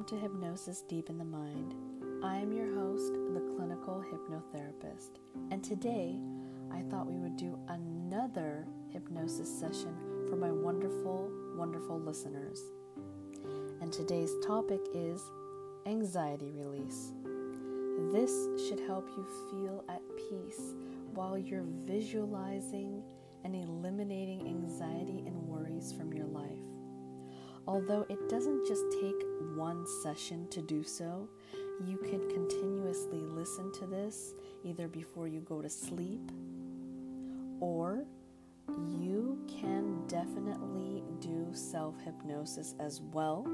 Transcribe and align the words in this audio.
Welcome 0.00 0.18
to 0.18 0.22
Hypnosis 0.22 0.80
Deep 0.88 1.10
in 1.10 1.18
the 1.18 1.24
Mind. 1.26 1.74
I 2.24 2.38
am 2.38 2.54
your 2.54 2.74
host, 2.74 3.12
the 3.34 3.54
clinical 3.54 4.02
hypnotherapist, 4.10 5.18
and 5.50 5.62
today 5.62 6.18
I 6.72 6.80
thought 6.88 7.06
we 7.06 7.18
would 7.18 7.36
do 7.36 7.58
another 7.68 8.66
hypnosis 8.88 9.60
session 9.60 9.94
for 10.26 10.36
my 10.36 10.50
wonderful, 10.50 11.30
wonderful 11.54 12.00
listeners. 12.00 12.62
And 13.82 13.92
today's 13.92 14.32
topic 14.42 14.80
is 14.94 15.20
anxiety 15.84 16.50
release. 16.50 17.12
This 18.10 18.32
should 18.66 18.80
help 18.80 19.06
you 19.18 19.26
feel 19.50 19.84
at 19.90 20.00
peace 20.16 20.72
while 21.12 21.36
you're 21.36 21.66
visualizing 21.84 23.02
and 23.44 23.54
eliminating 23.54 24.46
anxiety 24.46 25.24
and 25.26 25.46
worries 25.46 25.92
from 25.92 26.14
your 26.14 26.26
life. 26.26 26.48
Although 27.66 28.06
it 28.08 28.30
doesn't 28.30 28.66
just 28.66 28.84
take 28.98 29.29
one 29.56 29.86
session 30.02 30.48
to 30.50 30.60
do 30.60 30.82
so, 30.82 31.28
you 31.86 31.96
can 31.98 32.28
continuously 32.28 33.20
listen 33.20 33.72
to 33.72 33.86
this 33.86 34.34
either 34.64 34.88
before 34.88 35.26
you 35.26 35.40
go 35.40 35.62
to 35.62 35.68
sleep 35.68 36.30
or 37.60 38.04
you 38.98 39.38
can 39.48 40.06
definitely 40.06 41.02
do 41.20 41.48
self 41.52 41.94
hypnosis 42.04 42.74
as 42.80 43.00
well, 43.12 43.46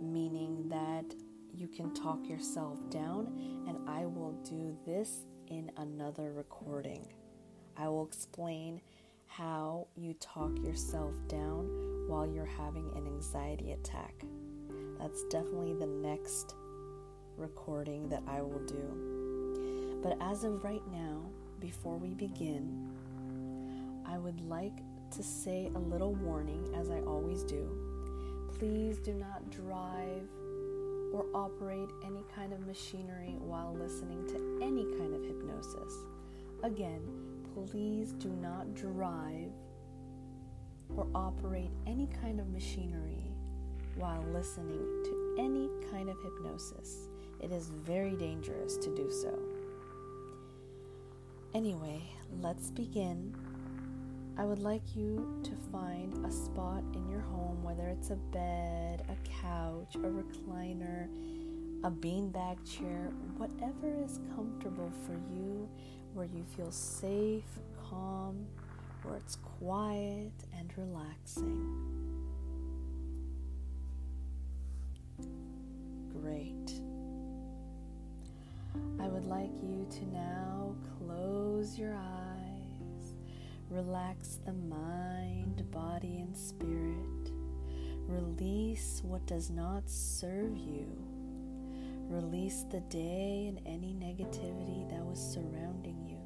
meaning 0.00 0.68
that 0.68 1.14
you 1.52 1.68
can 1.68 1.94
talk 1.94 2.26
yourself 2.26 2.78
down, 2.90 3.26
and 3.68 3.78
I 3.88 4.06
will 4.06 4.32
do 4.44 4.76
this 4.84 5.24
in 5.48 5.70
another 5.76 6.32
recording. 6.32 7.06
I 7.76 7.88
will 7.88 8.06
explain 8.06 8.80
how 9.26 9.88
you 9.96 10.14
talk 10.14 10.58
yourself 10.58 11.14
down 11.28 11.66
while 12.08 12.26
you're 12.26 12.44
having 12.44 12.90
an 12.96 13.06
anxiety 13.06 13.72
attack. 13.72 14.24
That's 15.04 15.24
definitely 15.24 15.74
the 15.74 15.86
next 15.86 16.54
recording 17.36 18.08
that 18.08 18.22
I 18.26 18.40
will 18.40 18.64
do. 18.64 20.00
But 20.02 20.16
as 20.18 20.44
of 20.44 20.64
right 20.64 20.80
now, 20.90 21.20
before 21.60 21.98
we 21.98 22.14
begin, 22.14 22.88
I 24.06 24.16
would 24.16 24.40
like 24.48 24.78
to 25.10 25.22
say 25.22 25.70
a 25.74 25.78
little 25.78 26.14
warning, 26.14 26.74
as 26.74 26.88
I 26.88 27.00
always 27.00 27.42
do. 27.42 27.68
Please 28.58 28.96
do 28.96 29.12
not 29.12 29.50
drive 29.50 30.26
or 31.12 31.26
operate 31.34 31.90
any 32.02 32.24
kind 32.34 32.54
of 32.54 32.66
machinery 32.66 33.36
while 33.40 33.76
listening 33.78 34.26
to 34.28 34.64
any 34.64 34.84
kind 34.96 35.14
of 35.14 35.22
hypnosis. 35.22 35.92
Again, 36.62 37.02
please 37.52 38.12
do 38.12 38.30
not 38.30 38.74
drive 38.74 39.52
or 40.96 41.06
operate 41.14 41.72
any 41.86 42.08
kind 42.22 42.40
of 42.40 42.48
machinery 42.48 43.33
while 43.96 44.24
listening 44.32 45.02
to 45.04 45.36
any 45.38 45.68
kind 45.90 46.08
of 46.08 46.16
hypnosis. 46.22 47.08
It 47.40 47.52
is 47.52 47.68
very 47.68 48.16
dangerous 48.16 48.76
to 48.78 48.94
do 48.94 49.10
so. 49.10 49.38
Anyway, 51.54 52.02
let's 52.40 52.70
begin. 52.70 53.34
I 54.36 54.44
would 54.44 54.58
like 54.58 54.96
you 54.96 55.40
to 55.44 55.50
find 55.70 56.26
a 56.26 56.30
spot 56.32 56.82
in 56.94 57.08
your 57.08 57.20
home, 57.20 57.62
whether 57.62 57.86
it's 57.88 58.10
a 58.10 58.16
bed, 58.16 59.04
a 59.08 59.28
couch, 59.42 59.94
a 59.94 59.98
recliner, 59.98 61.08
a 61.84 61.90
beanbag 61.90 62.58
chair, 62.64 63.12
whatever 63.36 63.94
is 64.04 64.18
comfortable 64.34 64.90
for 65.06 65.12
you, 65.32 65.68
where 66.14 66.26
you 66.26 66.44
feel 66.56 66.72
safe, 66.72 67.44
calm, 67.88 68.46
where 69.04 69.16
it's 69.16 69.36
quiet 69.36 70.32
and 70.58 70.72
relaxing. 70.76 72.03
Great. 76.20 76.80
I 79.00 79.08
would 79.08 79.24
like 79.24 79.52
you 79.62 79.86
to 79.90 80.04
now 80.06 80.74
close 80.98 81.78
your 81.78 81.94
eyes, 81.94 83.14
relax 83.68 84.38
the 84.44 84.52
mind, 84.52 85.70
body, 85.70 86.20
and 86.20 86.36
spirit. 86.36 87.32
Release 88.06 89.00
what 89.04 89.26
does 89.26 89.50
not 89.50 89.88
serve 89.90 90.56
you. 90.56 90.86
Release 92.08 92.64
the 92.70 92.80
day 92.80 93.46
and 93.48 93.60
any 93.66 93.94
negativity 93.94 94.88
that 94.90 95.04
was 95.04 95.18
surrounding 95.18 96.04
you. 96.06 96.18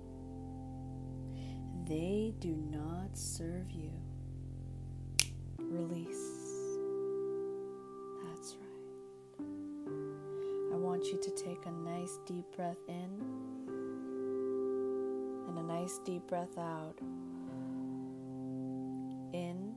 They 1.86 2.34
do 2.40 2.56
not 2.70 3.16
serve 3.16 3.70
you. 3.70 3.92
Release. 5.58 6.37
Want 10.98 11.12
you 11.12 11.18
to 11.18 11.30
take 11.30 11.64
a 11.66 11.70
nice 11.70 12.18
deep 12.26 12.44
breath 12.56 12.88
in 12.88 13.08
and 15.46 15.56
a 15.56 15.62
nice 15.62 16.00
deep 16.04 16.26
breath 16.26 16.58
out. 16.58 16.96
In, 19.32 19.67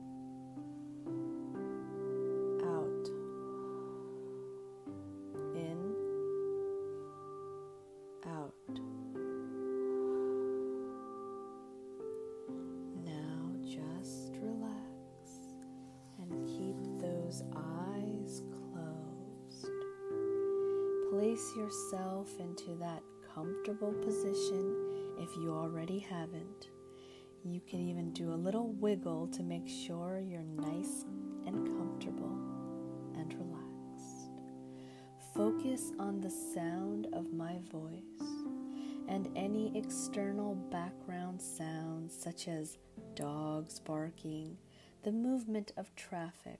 comfortable 23.62 23.92
position 24.04 24.74
if 25.18 25.36
you 25.36 25.52
already 25.52 26.00
haven't. 26.00 26.70
You 27.44 27.60
can 27.60 27.78
even 27.88 28.12
do 28.12 28.32
a 28.32 28.34
little 28.34 28.72
wiggle 28.72 29.28
to 29.28 29.42
make 29.44 29.68
sure 29.68 30.20
you're 30.20 30.42
nice 30.42 31.04
and 31.46 31.66
comfortable 31.66 32.36
and 33.16 33.32
relaxed. 33.34 34.30
Focus 35.34 35.92
on 36.00 36.20
the 36.20 36.30
sound 36.30 37.06
of 37.12 37.32
my 37.32 37.58
voice 37.70 38.26
and 39.08 39.28
any 39.36 39.70
external 39.78 40.56
background 40.56 41.40
sounds 41.40 42.16
such 42.18 42.48
as 42.48 42.78
dogs 43.14 43.78
barking, 43.78 44.56
the 45.04 45.12
movement 45.12 45.72
of 45.76 45.94
traffic, 45.94 46.58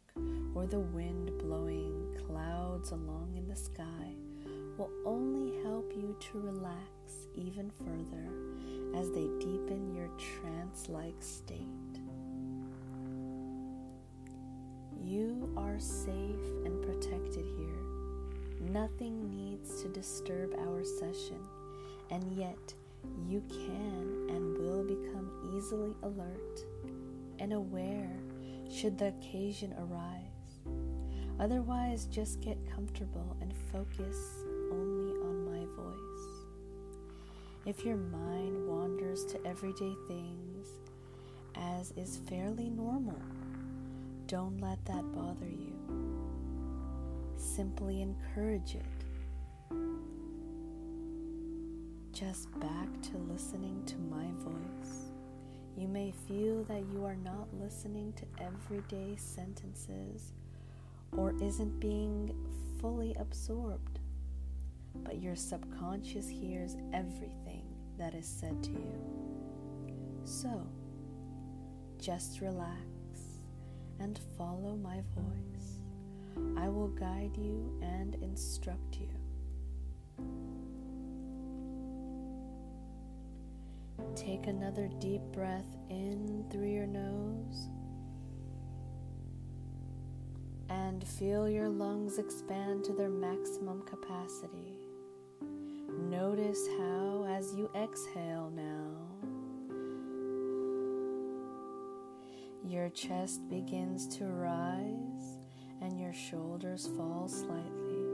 or 0.54 0.66
the 0.66 0.78
wind 0.78 1.32
blowing 1.38 2.16
clouds 2.28 2.92
along 2.92 3.34
in 3.36 3.48
the 3.48 3.56
sky 3.56 4.14
will 4.82 4.90
only 5.04 5.62
help 5.62 5.92
you 5.94 6.16
to 6.18 6.40
relax 6.40 7.28
even 7.36 7.70
further 7.70 8.98
as 8.98 9.10
they 9.10 9.28
deepen 9.38 9.94
your 9.94 10.08
trance 10.18 10.88
like 10.88 11.14
state. 11.20 11.60
You 15.00 15.52
are 15.56 15.78
safe 15.78 16.64
and 16.64 16.82
protected 16.82 17.44
here. 17.56 18.70
Nothing 18.72 19.30
needs 19.30 19.82
to 19.82 19.88
disturb 19.88 20.52
our 20.58 20.82
session, 20.82 21.38
and 22.10 22.32
yet 22.32 22.74
you 23.28 23.40
can 23.48 24.26
and 24.30 24.58
will 24.58 24.82
become 24.82 25.30
easily 25.56 25.94
alert 26.02 26.64
and 27.38 27.52
aware 27.52 28.10
should 28.68 28.98
the 28.98 29.08
occasion 29.08 29.74
arise. 29.78 30.22
Otherwise, 31.38 32.06
just 32.06 32.40
get 32.40 32.58
comfortable 32.72 33.36
and 33.40 33.52
focus 33.72 34.41
If 37.64 37.84
your 37.84 37.96
mind 37.96 38.66
wanders 38.66 39.24
to 39.26 39.46
everyday 39.46 39.94
things, 40.08 40.66
as 41.54 41.92
is 41.92 42.18
fairly 42.28 42.68
normal, 42.68 43.22
don't 44.26 44.60
let 44.60 44.84
that 44.86 45.04
bother 45.12 45.48
you. 45.48 45.72
Simply 47.36 48.02
encourage 48.02 48.74
it. 48.74 49.76
Just 52.12 52.50
back 52.58 52.88
to 53.02 53.16
listening 53.32 53.80
to 53.86 53.96
my 54.10 54.26
voice. 54.38 55.12
You 55.76 55.86
may 55.86 56.12
feel 56.26 56.64
that 56.64 56.82
you 56.92 57.04
are 57.04 57.16
not 57.16 57.46
listening 57.60 58.12
to 58.14 58.42
everyday 58.42 59.14
sentences 59.14 60.32
or 61.16 61.32
isn't 61.40 61.78
being 61.78 62.34
fully 62.80 63.14
absorbed, 63.20 64.00
but 65.04 65.22
your 65.22 65.36
subconscious 65.36 66.28
hears 66.28 66.76
everything 66.92 67.41
that 68.02 68.14
is 68.14 68.26
said 68.26 68.60
to 68.64 68.72
you. 68.72 69.00
So, 70.24 70.66
just 72.00 72.40
relax 72.40 72.80
and 74.00 74.18
follow 74.36 74.74
my 74.74 75.02
voice. 75.14 75.78
I 76.58 76.68
will 76.68 76.88
guide 76.88 77.36
you 77.36 77.78
and 77.80 78.16
instruct 78.16 78.96
you. 78.96 79.08
Take 84.16 84.48
another 84.48 84.90
deep 84.98 85.22
breath 85.32 85.76
in 85.88 86.44
through 86.50 86.72
your 86.72 86.88
nose 86.88 87.68
and 90.68 91.06
feel 91.06 91.48
your 91.48 91.68
lungs 91.68 92.18
expand 92.18 92.82
to 92.86 92.92
their 92.94 93.10
maximum 93.10 93.82
capacity. 93.82 94.80
Notice 96.10 96.66
how, 96.78 97.11
as 97.42 97.56
you 97.56 97.68
exhale 97.74 98.52
now, 98.54 98.94
your 102.64 102.88
chest 102.90 103.40
begins 103.48 104.06
to 104.06 104.26
rise 104.26 105.38
and 105.80 105.98
your 105.98 106.12
shoulders 106.12 106.88
fall 106.96 107.26
slightly. 107.26 108.06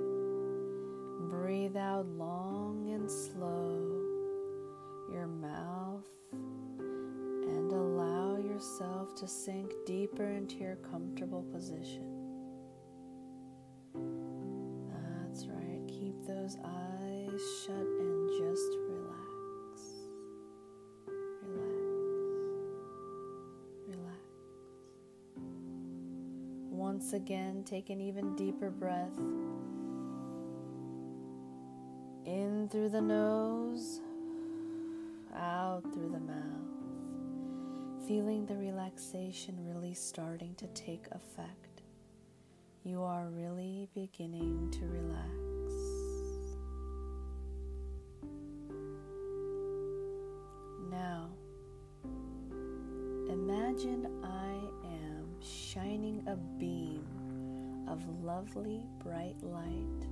Breathe 1.29 1.77
out 1.77 2.07
long 2.07 2.91
and 2.91 3.11
slow 3.11 3.77
your 5.13 5.27
mouth 5.27 6.09
and 6.33 7.71
allow 7.71 8.39
yourself 8.39 9.15
to 9.17 9.29
sink 9.29 9.75
deeper 9.85 10.25
into 10.25 10.57
your 10.57 10.77
comfortable 10.77 11.43
position. 11.53 12.18
Once 27.09 27.23
again, 27.23 27.65
take 27.65 27.89
an 27.89 28.03
even 28.03 28.37
deeper 28.37 28.69
breath 28.69 29.17
in 32.27 32.69
through 32.71 32.91
the 32.91 33.01
nose 33.01 34.03
out 35.35 35.83
through 35.95 36.11
the 36.11 36.21
mouth, 36.21 38.05
feeling 38.07 38.45
the 38.45 38.55
relaxation 38.55 39.57
really 39.65 39.95
starting 39.95 40.55
to 40.57 40.67
take 40.75 41.07
effect. 41.13 41.81
You 42.85 43.03
are 43.03 43.29
really 43.29 43.89
beginning 43.95 44.71
to 44.73 44.85
relax. 44.85 45.31
Now, 50.91 51.31
imagine 53.33 54.23
I 54.23 54.61
shining 55.79 56.21
a 56.27 56.35
beam 56.59 57.05
of 57.87 58.03
lovely 58.25 58.81
bright 58.99 59.37
light 59.43 60.07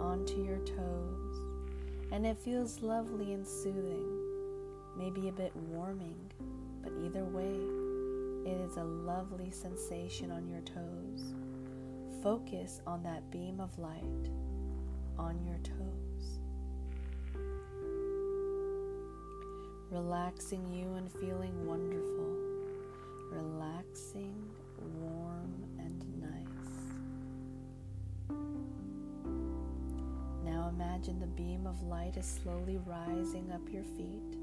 onto 0.00 0.42
your 0.42 0.58
toes, 0.58 1.36
and 2.10 2.26
it 2.26 2.36
feels 2.36 2.82
lovely 2.82 3.32
and 3.32 3.46
soothing 3.46 4.20
maybe 4.96 5.28
a 5.28 5.32
bit 5.32 5.54
warming, 5.54 6.18
but 6.82 6.92
either 7.04 7.24
way, 7.24 7.54
it 8.50 8.60
is 8.60 8.76
a 8.78 8.84
lovely 8.84 9.50
sensation 9.50 10.32
on 10.32 10.48
your 10.48 10.60
toes. 10.62 11.34
Focus 12.22 12.80
on 12.86 13.02
that 13.04 13.30
beam 13.30 13.60
of 13.60 13.78
light 13.78 14.28
on 15.18 15.40
your 15.46 15.58
toes. 15.58 16.40
Relaxing 19.90 20.66
you 20.68 20.94
and 20.94 21.10
feeling 21.12 21.66
wonderful. 21.66 22.36
Relaxing, 23.30 24.34
warm, 24.80 25.52
and 25.78 26.04
nice. 26.20 26.88
Now 30.44 30.68
imagine 30.68 31.20
the 31.20 31.26
beam 31.26 31.66
of 31.66 31.82
light 31.82 32.16
is 32.16 32.26
slowly 32.42 32.78
rising 32.86 33.50
up 33.52 33.62
your 33.72 33.84
feet 33.84 34.36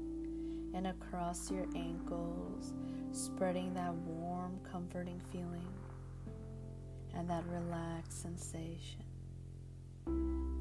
and 0.74 0.86
across 0.86 1.50
your 1.50 1.66
ankles, 1.74 2.74
spreading 3.12 3.74
that 3.74 3.94
warm, 3.94 4.58
comforting 4.70 5.20
feeling 5.32 5.66
and 7.14 7.28
that 7.28 7.44
relaxed 7.48 8.22
sensation. 8.22 9.02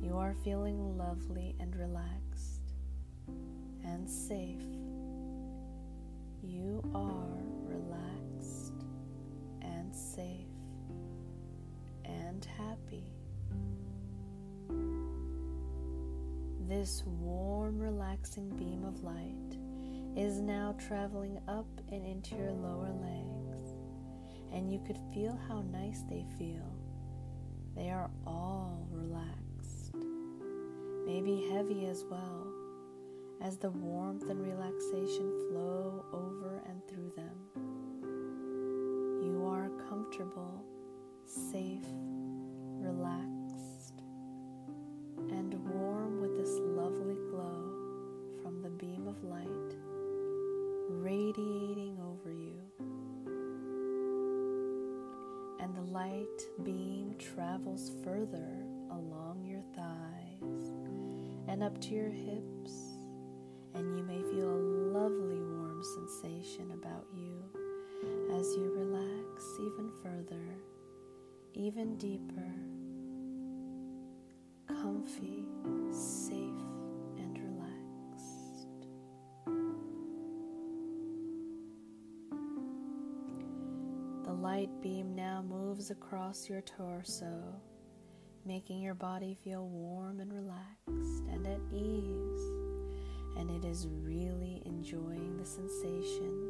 You 0.01 0.15
are 0.18 0.33
feeling 0.44 0.97
lovely 0.97 1.56
and 1.59 1.75
relaxed 1.75 2.74
and 3.85 4.09
safe. 4.09 4.62
You 6.41 6.81
are 6.95 7.37
This 16.77 17.01
warm, 17.07 17.79
relaxing 17.79 18.50
beam 18.50 18.83
of 18.85 19.03
light 19.03 19.57
is 20.15 20.39
now 20.39 20.75
traveling 20.88 21.39
up 21.47 21.65
and 21.91 22.06
into 22.06 22.35
your 22.35 22.51
lower 22.51 22.94
legs, 23.01 23.74
and 24.53 24.71
you 24.71 24.79
could 24.85 25.00
feel 25.12 25.35
how 25.47 25.63
nice 25.71 26.03
they 26.07 26.24
feel. 26.38 26.71
They 27.75 27.89
are 27.89 28.12
all 28.27 28.88
relaxed, 28.91 29.95
maybe 31.07 31.50
heavy 31.51 31.88
as 31.88 32.06
well, 32.12 32.45
as 33.41 33.57
the 33.57 33.71
warmth 33.71 34.29
and 34.29 34.39
relaxation 34.39 35.33
flow 35.50 36.06
over 36.13 36.62
and 36.69 36.88
through 36.88 37.09
them. 37.15 37.38
You 39.24 39.47
are 39.47 39.71
comfortable, 39.89 40.63
safe, 41.25 41.66
to 61.81 61.94
your 61.94 62.09
hips, 62.09 62.74
and 63.75 63.95
you 63.95 64.03
may 64.03 64.21
feel 64.31 64.50
a 64.50 64.65
lovely 64.97 65.39
warm 65.39 65.83
sensation 65.83 66.71
about 66.71 67.06
you 67.13 67.44
as 68.33 68.56
you 68.56 68.74
relax 68.75 69.44
even 69.59 69.91
further, 70.01 70.57
even 71.53 71.95
deeper, 71.97 72.51
comfy, 74.68 75.45
safe 75.91 76.33
and 77.18 77.39
relaxed. 77.39 78.88
The 84.25 84.33
light 84.33 84.81
beam 84.81 85.15
now 85.15 85.43
moves 85.48 85.91
across 85.91 86.50
your 86.50 86.62
torso, 86.62 87.62
making 88.48 88.82
your 88.82 88.94
body 88.94 89.38
feel 89.44 89.68
warm 89.68 90.22
and 90.22 90.32
relaxed 90.34 91.24
and 91.30 91.46
at 91.46 91.60
ease. 91.74 92.42
And 93.38 93.51
it 93.51 93.66
is 93.68 93.88
really 94.04 94.63
enjoying 94.66 95.36
the 95.38 95.46
sensation 95.46 96.50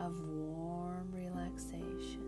of 0.00 0.20
warm 0.20 1.08
relaxation. 1.12 2.26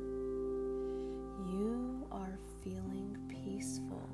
You 1.48 2.06
are 2.12 2.38
feeling 2.62 3.18
peaceful, 3.28 4.08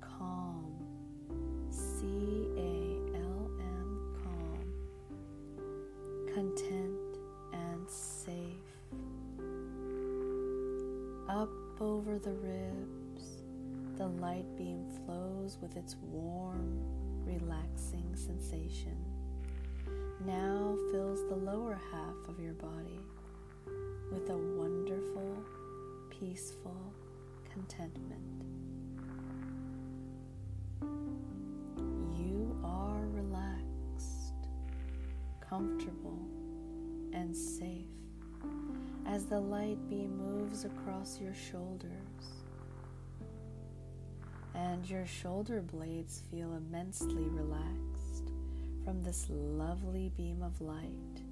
calm, 0.00 0.74
C 1.70 2.04
A 2.58 2.98
L 3.16 3.50
M, 3.58 4.14
calm, 4.22 4.66
content 6.34 7.18
and 7.54 7.88
safe. 7.88 8.34
Up 11.28 11.50
over 11.80 12.18
the 12.18 12.34
ribs, 12.34 12.93
the 13.96 14.06
light 14.06 14.46
beam 14.56 14.84
flows 15.04 15.58
with 15.60 15.76
its 15.76 15.94
warm, 16.02 16.80
relaxing 17.24 18.04
sensation. 18.14 18.96
Now 20.26 20.76
fills 20.90 21.20
the 21.28 21.36
lower 21.36 21.78
half 21.92 22.28
of 22.28 22.40
your 22.40 22.54
body 22.54 22.98
with 24.10 24.28
a 24.30 24.36
wonderful, 24.36 25.36
peaceful 26.10 26.92
contentment. 27.52 28.44
You 32.16 32.56
are 32.64 33.06
relaxed, 33.12 34.34
comfortable, 35.40 36.18
and 37.12 37.36
safe 37.36 37.86
as 39.06 39.26
the 39.26 39.38
light 39.38 39.78
beam 39.88 40.16
moves 40.16 40.64
across 40.64 41.20
your 41.20 41.34
shoulders. 41.34 42.43
And 44.84 44.90
your 44.90 45.06
shoulder 45.06 45.62
blades 45.62 46.20
feel 46.30 46.52
immensely 46.52 47.24
relaxed 47.30 48.32
from 48.84 49.02
this 49.02 49.26
lovely 49.30 50.12
beam 50.14 50.42
of 50.42 50.60
light 50.60 51.22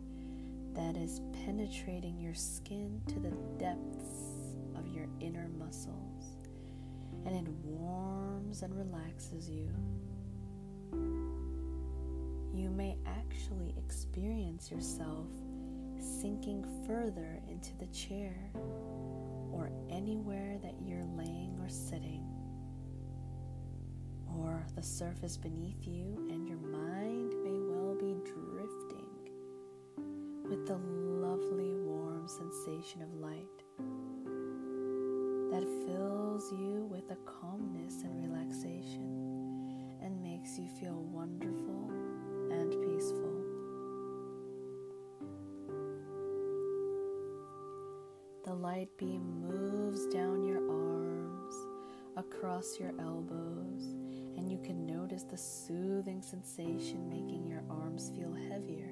that 0.72 0.96
is 0.96 1.20
penetrating 1.44 2.18
your 2.18 2.32
skin 2.32 3.02
to 3.08 3.20
the 3.20 3.36
depths 3.58 4.56
of 4.74 4.88
your 4.88 5.04
inner 5.20 5.50
muscles. 5.58 6.38
And 7.26 7.46
it 7.46 7.52
warms 7.62 8.62
and 8.62 8.74
relaxes 8.74 9.50
you. 9.50 9.68
You 12.54 12.70
may 12.70 12.96
actually 13.04 13.74
experience 13.76 14.70
yourself 14.70 15.26
sinking 16.00 16.64
further 16.86 17.38
into 17.50 17.76
the 17.76 17.86
chair 17.88 18.34
or 19.52 19.70
anywhere 19.90 20.56
that 20.62 20.76
you're 20.82 21.04
laying 21.18 21.54
or 21.60 21.68
sitting, 21.68 22.21
or 24.38 24.64
the 24.76 24.82
surface 24.82 25.36
beneath 25.36 25.86
you, 25.86 26.26
and 26.30 26.46
your 26.46 26.58
mind 26.58 27.34
may 27.44 27.58
well 27.60 27.94
be 27.94 28.14
drifting 28.24 29.06
with 30.48 30.66
the 30.66 30.76
lovely 30.76 31.74
warm 31.80 32.26
sensation 32.26 33.02
of 33.02 33.12
light 33.14 33.62
that 35.50 35.68
fills 35.86 36.50
you 36.52 36.86
with 36.90 37.10
a 37.10 37.16
calmness 37.26 38.02
and 38.04 38.22
relaxation 38.22 39.98
and 40.02 40.22
makes 40.22 40.58
you 40.58 40.68
feel 40.80 41.02
wonderful 41.12 41.90
and 42.50 42.72
peaceful. 42.82 43.42
The 48.44 48.54
light 48.54 48.88
beam 48.96 49.22
moves 49.46 50.06
down 50.06 50.42
your 50.42 50.58
arms, 50.68 51.54
across 52.16 52.80
your 52.80 52.92
elbows, 52.98 53.61
notice 55.12 55.24
the 55.24 55.36
soothing 55.36 56.22
sensation 56.22 57.06
making 57.10 57.46
your 57.46 57.62
arms 57.68 58.10
feel 58.16 58.32
heavier 58.48 58.88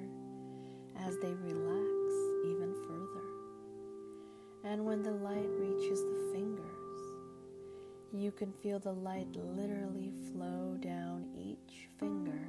as 0.99 1.17
they 1.17 1.33
relax 1.33 2.13
even 2.45 2.75
further. 2.87 3.25
And 4.63 4.85
when 4.85 5.01
the 5.01 5.11
light 5.11 5.49
reaches 5.57 5.99
the 6.03 6.29
fingers, 6.31 6.67
you 8.13 8.31
can 8.31 8.51
feel 8.51 8.77
the 8.77 8.91
light 8.91 9.35
literally 9.35 10.11
flow 10.31 10.77
down 10.79 11.25
each 11.35 11.87
finger 11.99 12.39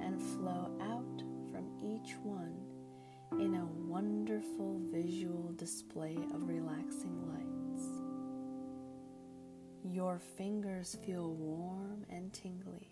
and 0.00 0.20
flow 0.20 0.72
out 0.82 1.22
from 1.52 1.70
each 1.80 2.16
one 2.24 2.56
in 3.40 3.54
a 3.54 3.66
wonderful 3.88 4.80
visual 4.90 5.52
display 5.56 6.16
of 6.34 6.48
relaxing 6.48 7.22
lights. 7.28 7.43
Your 9.94 10.18
fingers 10.18 10.98
feel 11.06 11.30
warm 11.34 12.04
and 12.10 12.32
tingly, 12.32 12.88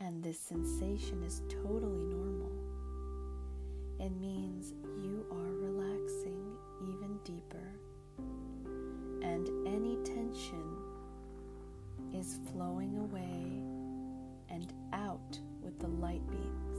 and 0.00 0.24
this 0.24 0.40
sensation 0.40 1.22
is 1.22 1.42
totally 1.50 2.02
normal. 2.02 2.50
It 4.00 4.08
means 4.18 4.72
you 5.02 5.26
are 5.30 5.52
relaxing 5.52 6.56
even 6.80 7.18
deeper, 7.24 7.74
and 9.22 9.50
any 9.66 9.96
tension 10.02 10.78
is 12.14 12.38
flowing 12.50 12.96
away 12.96 13.60
and 14.48 14.72
out 14.94 15.38
with 15.60 15.78
the 15.78 15.88
light 15.88 16.26
beams. 16.30 16.75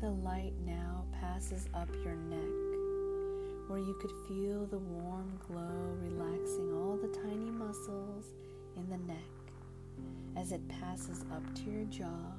The 0.00 0.10
light 0.10 0.52
now 0.64 1.04
passes 1.20 1.68
up 1.74 1.88
your 2.04 2.14
neck, 2.14 2.38
where 3.68 3.80
you 3.80 3.96
could 4.00 4.12
feel 4.28 4.64
the 4.66 4.78
warm 4.78 5.38
glow 5.48 5.96
relaxing 6.00 6.72
all 6.72 6.96
the 6.96 7.08
tiny 7.08 7.50
muscles 7.50 8.26
in 8.76 8.88
the 8.90 9.12
neck 9.12 9.16
as 10.36 10.52
it 10.52 10.60
passes 10.68 11.24
up 11.32 11.42
to 11.54 11.62
your 11.62 11.84
jaw, 11.86 12.32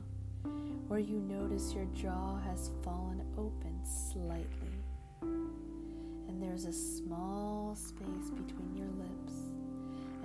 where 0.88 1.02
you 1.02 1.20
notice 1.20 1.74
your 1.74 1.88
jaw 1.94 2.40
has 2.40 2.72
fallen 2.82 3.22
open 3.38 3.78
slightly, 3.84 4.80
and 5.22 6.42
there's 6.42 6.64
a 6.64 6.72
small 6.72 7.76
space 7.76 8.30
between 8.30 8.74
your 8.74 8.88
lips 8.88 9.34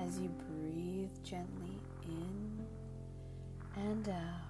as 0.00 0.20
you 0.20 0.28
breathe 0.48 1.10
gently 1.24 1.80
in 2.04 2.64
and 3.76 4.08
out 4.08 4.43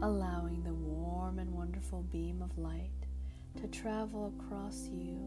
allowing 0.00 0.62
the 0.62 0.74
warm 0.74 1.40
and 1.40 1.50
wonderful 1.52 2.02
beam 2.12 2.40
of 2.40 2.56
light 2.56 2.90
to 3.60 3.66
travel 3.66 4.32
across 4.38 4.88
you 4.88 5.18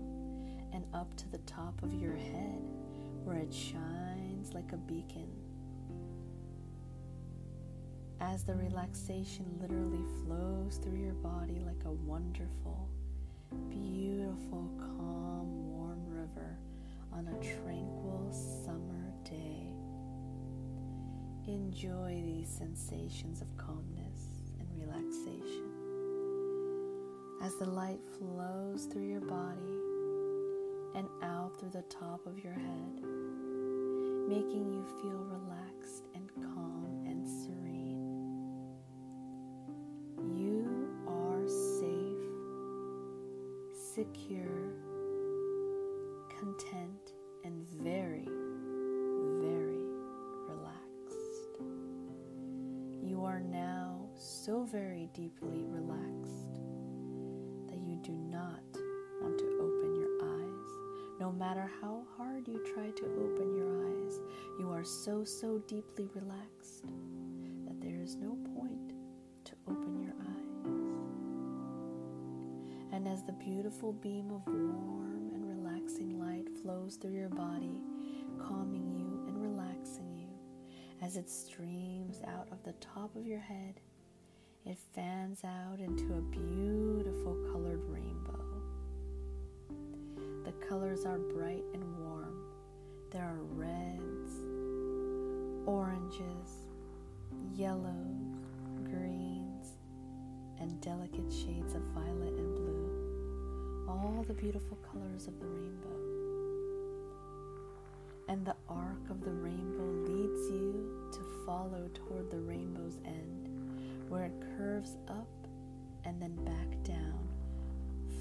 and 0.71 0.85
up 0.93 1.13
to 1.17 1.29
the 1.29 1.39
top 1.39 1.81
of 1.83 1.93
your 1.93 2.15
head 2.15 2.61
where 3.25 3.37
it 3.37 3.53
shines 3.53 4.53
like 4.53 4.71
a 4.71 4.77
beacon. 4.77 5.27
As 8.21 8.45
the 8.45 8.55
relaxation 8.55 9.45
literally 9.59 10.05
flows 10.23 10.79
through 10.81 10.99
your 10.99 11.15
body 11.15 11.61
like 11.65 11.83
a 11.85 11.91
wonderful, 11.91 12.87
beautiful, 13.67 14.71
calm, 14.79 15.69
warm 15.73 15.99
river 16.07 16.57
on 17.11 17.27
a 17.27 17.43
tranquil 17.43 18.31
summer 18.31 19.11
day. 19.25 19.67
Enjoy 21.51 22.21
these 22.25 22.47
sensations 22.47 23.41
of 23.41 23.57
calmness 23.57 24.00
as 27.43 27.55
the 27.55 27.65
light 27.65 27.99
flows 28.17 28.85
through 28.85 29.07
your 29.07 29.21
body 29.21 29.79
and 30.95 31.07
out 31.23 31.51
through 31.59 31.69
the 31.69 31.83
top 31.83 32.25
of 32.25 32.43
your 32.43 32.53
head, 32.53 33.01
making 34.27 34.71
you 34.71 34.85
feel 35.01 35.25
relaxed 35.29 35.60
try 62.61 62.89
to 62.89 63.05
open 63.05 63.55
your 63.55 63.71
eyes, 63.87 64.21
you 64.59 64.69
are 64.71 64.83
so, 64.83 65.23
so 65.23 65.59
deeply 65.67 66.07
relaxed 66.13 66.85
that 67.65 67.79
there 67.81 67.99
is 68.01 68.15
no 68.15 68.37
point 68.55 68.93
to 69.45 69.53
open 69.67 69.99
your 70.01 70.13
eyes. 70.13 70.81
And 72.93 73.07
as 73.07 73.23
the 73.23 73.33
beautiful 73.33 73.93
beam 73.93 74.31
of 74.31 74.45
warm 74.47 75.31
and 75.33 75.47
relaxing 75.47 76.19
light 76.19 76.47
flows 76.61 76.97
through 76.97 77.13
your 77.13 77.29
body, 77.29 77.79
calming 78.37 78.91
you 78.91 79.23
and 79.27 79.41
relaxing 79.41 80.15
you, 80.15 80.29
as 81.01 81.17
it 81.17 81.29
streams 81.29 82.21
out 82.27 82.47
of 82.51 82.63
the 82.63 82.73
top 82.73 83.15
of 83.15 83.25
your 83.25 83.39
head, 83.39 83.79
it 84.65 84.77
fans 84.93 85.43
out 85.43 85.79
into 85.79 86.13
a 86.13 86.21
beautiful 86.21 87.35
colored 87.51 87.81
rainbow. 87.87 88.39
The 90.45 90.51
colors 90.67 91.05
are 91.05 91.17
bright 91.17 91.63
and 91.73 91.83
warm. 91.97 92.10
There 93.11 93.25
are 93.25 93.43
reds, 93.57 94.31
oranges, 95.65 96.69
yellows, 97.53 98.37
greens, 98.85 99.73
and 100.61 100.79
delicate 100.79 101.29
shades 101.29 101.75
of 101.75 101.81
violet 101.93 102.35
and 102.37 102.55
blue. 102.55 103.85
All 103.89 104.23
the 104.25 104.33
beautiful 104.33 104.77
colors 104.89 105.27
of 105.27 105.37
the 105.41 105.45
rainbow. 105.45 105.89
And 108.29 108.45
the 108.45 108.55
arc 108.69 109.09
of 109.09 109.19
the 109.25 109.31
rainbow 109.31 109.91
leads 110.09 110.49
you 110.49 111.09
to 111.11 111.19
follow 111.45 111.89
toward 111.93 112.31
the 112.31 112.39
rainbow's 112.39 112.99
end, 113.05 113.49
where 114.07 114.23
it 114.23 114.41
curves 114.57 114.95
up 115.09 115.27
and 116.05 116.21
then 116.21 116.35
back 116.45 116.81
down, 116.83 117.27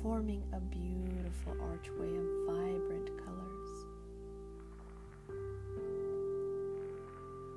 forming 0.02 0.42
a 0.52 0.58
beautiful 0.58 1.54
archway 1.62 2.16
of 2.16 2.24
vibrant 2.48 3.16
colors. 3.24 3.39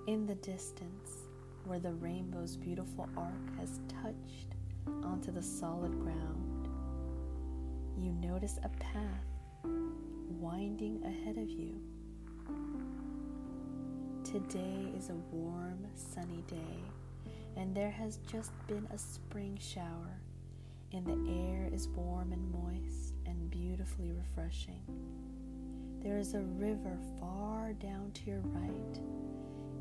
In 0.05 0.25
the 0.27 0.35
distance, 0.35 1.29
where 1.63 1.79
the 1.79 1.93
rainbow's 1.93 2.57
beautiful 2.57 3.07
arc 3.15 3.57
has 3.57 3.79
touched 3.87 4.53
onto 5.01 5.31
the 5.31 5.41
solid 5.41 5.97
ground, 6.01 6.67
you 7.97 8.11
notice 8.11 8.59
a 8.65 8.69
path 8.83 9.23
winding 10.41 11.01
ahead 11.05 11.37
of 11.37 11.49
you. 11.49 11.79
Today 14.25 14.91
is 14.97 15.09
a 15.09 15.15
warm, 15.31 15.87
sunny 15.95 16.43
day, 16.47 16.83
and 17.55 17.73
there 17.73 17.91
has 17.91 18.19
just 18.29 18.51
been 18.67 18.85
a 18.93 18.97
spring 18.97 19.57
shower, 19.61 20.19
and 20.91 21.05
the 21.05 21.31
air 21.31 21.69
is 21.71 21.87
warm 21.87 22.33
and 22.33 22.51
moist 22.51 23.13
and 23.25 23.49
beautifully 23.49 24.11
refreshing. 24.11 24.81
There 26.01 26.17
is 26.17 26.33
a 26.33 26.41
river 26.41 26.97
far 27.21 27.71
down 27.71 28.11
to 28.15 28.29
your 28.29 28.41
right 28.41 28.99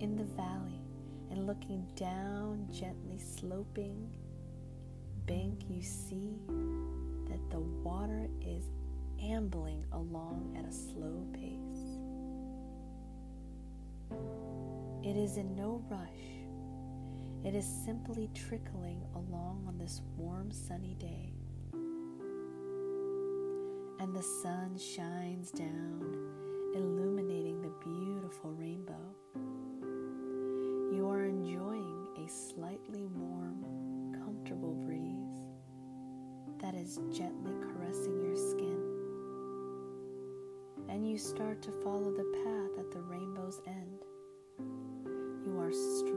in 0.02 0.16
the 0.16 0.24
valley, 0.24 0.80
and 1.30 1.46
looking 1.46 1.86
down, 1.94 2.66
gently 2.72 3.18
sloping 3.18 4.10
bank, 5.26 5.62
you 5.68 5.80
see 5.80 6.40
that 7.28 7.50
the 7.50 7.60
water 7.60 8.28
is 8.40 8.64
ambling 9.22 9.84
along 9.92 10.56
at 10.58 10.64
a 10.68 10.72
slow 10.72 11.24
pace. 11.32 12.00
It 15.04 15.16
is 15.16 15.36
in 15.36 15.54
no 15.54 15.84
rush. 15.88 16.00
It 17.44 17.54
is 17.54 17.64
simply 17.84 18.28
trickling 18.34 19.04
along 19.14 19.64
on 19.68 19.78
this 19.78 20.02
warm, 20.16 20.50
sunny 20.50 20.96
day. 20.98 21.32
And 24.00 24.16
the 24.16 24.22
sun 24.42 24.76
shines 24.76 25.52
down, 25.52 26.16
illuminating 26.74 27.62
the 27.62 27.72
beautiful 27.84 28.50
rainbow. 28.50 29.14
You 30.92 31.08
are 31.08 31.24
enjoying 31.24 32.06
a 32.22 32.28
slightly 32.28 33.06
warm, 33.06 34.12
comfortable 34.12 34.74
breeze 34.74 35.48
that 36.60 36.74
is 36.74 37.00
gently 37.10 37.54
caressing 37.62 38.20
your 38.20 38.36
skin. 38.36 38.78
And 40.90 41.08
you 41.08 41.16
start 41.16 41.62
to 41.62 41.72
follow 41.82 42.12
the 42.12 42.30
path 42.44 42.78
at 42.78 42.90
the 42.92 43.00
rainbow's 43.00 43.62
end. 43.66 44.04
You 45.46 45.58
are 45.58 45.72
strolling 45.72 46.11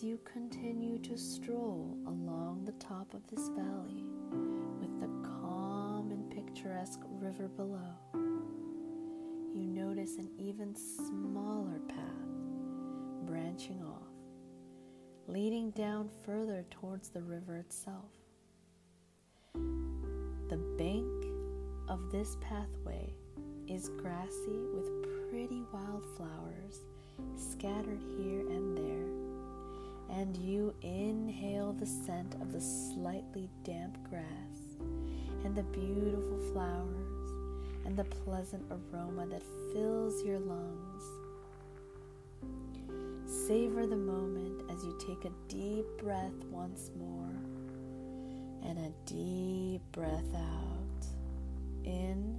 as 0.00 0.04
you 0.04 0.18
continue 0.24 0.98
to 0.98 1.16
stroll 1.18 1.94
along 2.06 2.64
the 2.64 2.72
top 2.72 3.12
of 3.12 3.20
this 3.26 3.48
valley 3.48 4.04
with 4.80 4.98
the 4.98 5.28
calm 5.28 6.10
and 6.10 6.30
picturesque 6.30 7.00
river 7.20 7.48
below, 7.48 7.94
you 9.54 9.66
notice 9.66 10.16
an 10.16 10.30
even 10.38 10.74
smaller 10.74 11.80
path 11.88 13.26
branching 13.26 13.82
off, 13.82 14.08
leading 15.26 15.70
down 15.72 16.08
further 16.24 16.64
towards 16.70 17.10
the 17.10 17.22
river 17.22 17.56
itself. 17.56 18.12
The 19.54 20.60
bank 20.78 21.26
of 21.88 22.10
this 22.10 22.38
pathway 22.40 23.12
is 23.68 23.90
grassy 23.98 24.60
with 24.72 25.30
pretty 25.30 25.62
wildflowers 25.72 26.84
scattered 27.36 28.02
here 28.16 28.40
and 28.48 28.76
there, 28.78 29.09
and 30.12 30.36
you 30.36 30.74
inhale 30.82 31.72
the 31.72 31.86
scent 31.86 32.34
of 32.40 32.52
the 32.52 32.60
slightly 32.60 33.48
damp 33.64 33.96
grass 34.08 34.24
and 35.44 35.54
the 35.54 35.62
beautiful 35.64 36.38
flowers 36.52 37.30
and 37.86 37.96
the 37.96 38.04
pleasant 38.04 38.64
aroma 38.70 39.26
that 39.26 39.42
fills 39.72 40.22
your 40.24 40.38
lungs. 40.38 41.04
Savor 43.26 43.86
the 43.86 43.96
moment 43.96 44.62
as 44.70 44.84
you 44.84 44.98
take 44.98 45.24
a 45.24 45.34
deep 45.48 45.86
breath 45.98 46.44
once 46.50 46.90
more 46.98 47.34
and 48.64 48.78
a 48.78 48.92
deep 49.06 49.80
breath 49.92 50.34
out. 50.34 51.06
In, 51.84 52.38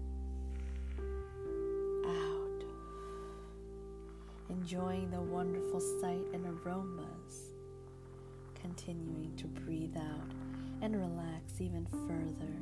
out. 2.05 2.63
Enjoying 4.49 5.09
the 5.09 5.21
wonderful 5.21 5.79
sight 5.99 6.27
and 6.33 6.45
aromas. 6.45 7.50
Continuing 8.77 9.35
to 9.35 9.47
breathe 9.47 9.97
out 9.97 10.31
and 10.81 10.95
relax 10.95 11.59
even 11.59 11.85
further. 12.07 12.53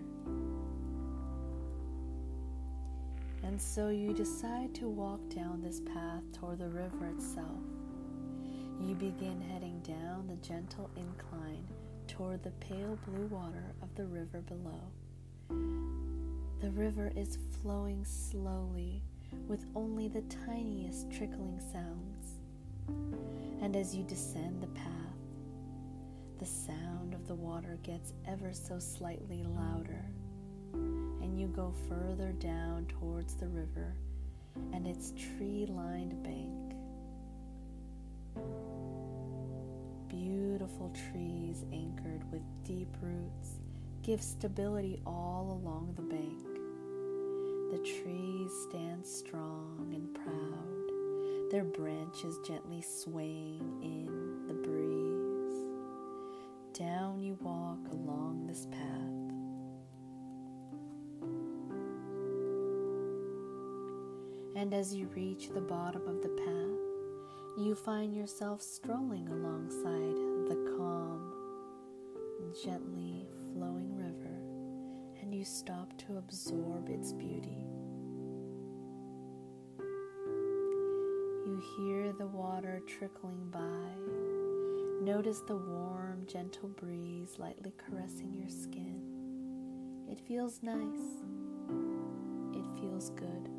And 3.43 3.61
so 3.61 3.89
you 3.89 4.11
decide 4.13 4.73
to 4.75 4.87
walk 4.87 5.19
down 5.29 5.61
this 5.61 5.81
path 5.81 6.23
toward 6.33 6.57
the 6.57 6.67
river 6.67 7.05
itself. 7.15 7.61
You 8.81 8.95
begin 8.95 9.39
heading 9.39 9.81
down 9.81 10.25
the 10.27 10.37
gentle 10.37 10.89
incline 10.95 11.67
toward 12.07 12.41
the 12.41 12.53
pale 12.59 12.97
blue 13.05 13.27
water 13.27 13.75
of 13.83 13.93
the 13.93 14.07
river 14.07 14.41
below. 14.41 14.81
The 16.59 16.71
river 16.71 17.11
is 17.15 17.37
flowing 17.61 18.03
slowly 18.03 19.03
with 19.47 19.63
only 19.75 20.07
the 20.07 20.23
tiniest 20.47 21.11
trickling 21.11 21.61
sounds. 21.71 22.39
And 23.61 23.75
as 23.75 23.95
you 23.95 24.03
descend 24.05 24.63
the 24.63 24.67
path, 24.67 24.98
the 26.39 26.45
sound 26.45 27.13
of 27.13 27.27
the 27.27 27.35
water 27.35 27.77
gets 27.83 28.13
ever 28.25 28.53
so 28.53 28.79
slightly 28.79 29.43
louder, 29.43 30.05
and 30.73 31.37
you 31.37 31.47
go 31.47 31.73
further 31.89 32.31
down 32.31 32.85
towards 32.87 33.35
the 33.35 33.47
river 33.47 33.93
and 34.71 34.87
its 34.87 35.11
tree 35.11 35.67
lined 35.69 36.23
bank. 36.23 36.75
Beautiful 40.07 40.93
trees 41.11 41.65
anchored 41.73 42.23
with 42.31 42.41
deep 42.63 42.95
roots 43.01 43.59
give 44.01 44.21
stability 44.21 45.01
all 45.05 45.61
along 45.61 45.93
the 45.97 46.01
bank. 46.01 46.45
The 47.71 47.79
trees 48.01 48.51
stand 48.69 49.05
strong 49.05 49.91
and 49.93 50.13
proud, 50.15 51.51
their 51.51 51.65
branches 51.65 52.39
gently 52.47 52.81
swaying 52.81 53.81
in 53.83 54.08
And 64.59 64.73
as 64.73 64.93
you 64.93 65.07
reach 65.15 65.47
the 65.53 65.61
bottom 65.61 66.05
of 66.05 66.21
the 66.21 66.27
path, 66.27 67.63
you 67.65 67.75
find 67.75 68.13
yourself 68.13 68.61
strolling 68.61 69.29
alongside 69.29 70.17
the 70.49 70.75
calm, 70.75 71.31
gently 72.61 73.25
flowing 73.53 73.95
river, 73.95 74.35
and 75.21 75.33
you 75.33 75.45
stop 75.45 75.97
to 75.99 76.17
absorb 76.17 76.89
its 76.89 77.13
beauty. 77.13 77.63
You 81.45 81.63
hear 81.77 82.11
the 82.11 82.27
water 82.27 82.81
trickling 82.85 83.49
by. 83.51 85.05
Notice 85.05 85.39
the 85.47 85.55
warm, 85.55 86.27
gentle 86.27 86.67
breeze 86.67 87.35
lightly 87.37 87.71
caressing 87.77 88.33
your 88.33 88.49
skin. 88.49 89.03
It 90.11 90.19
feels 90.19 90.61
nice. 90.61 91.23
It 92.53 92.65
feels 92.77 93.11
good. 93.11 93.58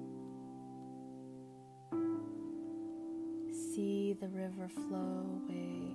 See 4.11 4.15
the 4.15 4.29
river 4.29 4.69
flow 4.69 5.41
away 5.45 5.95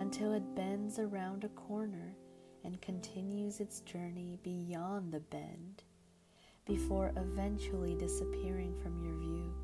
until 0.00 0.32
it 0.32 0.56
bends 0.56 0.98
around 0.98 1.44
a 1.44 1.48
corner 1.50 2.16
and 2.64 2.82
continues 2.82 3.60
its 3.60 3.82
journey 3.82 4.40
beyond 4.42 5.12
the 5.12 5.20
bend 5.20 5.84
before 6.66 7.12
eventually 7.16 7.94
disappearing 7.94 8.74
from 8.82 9.00
your 9.00 9.14
view. 9.14 9.54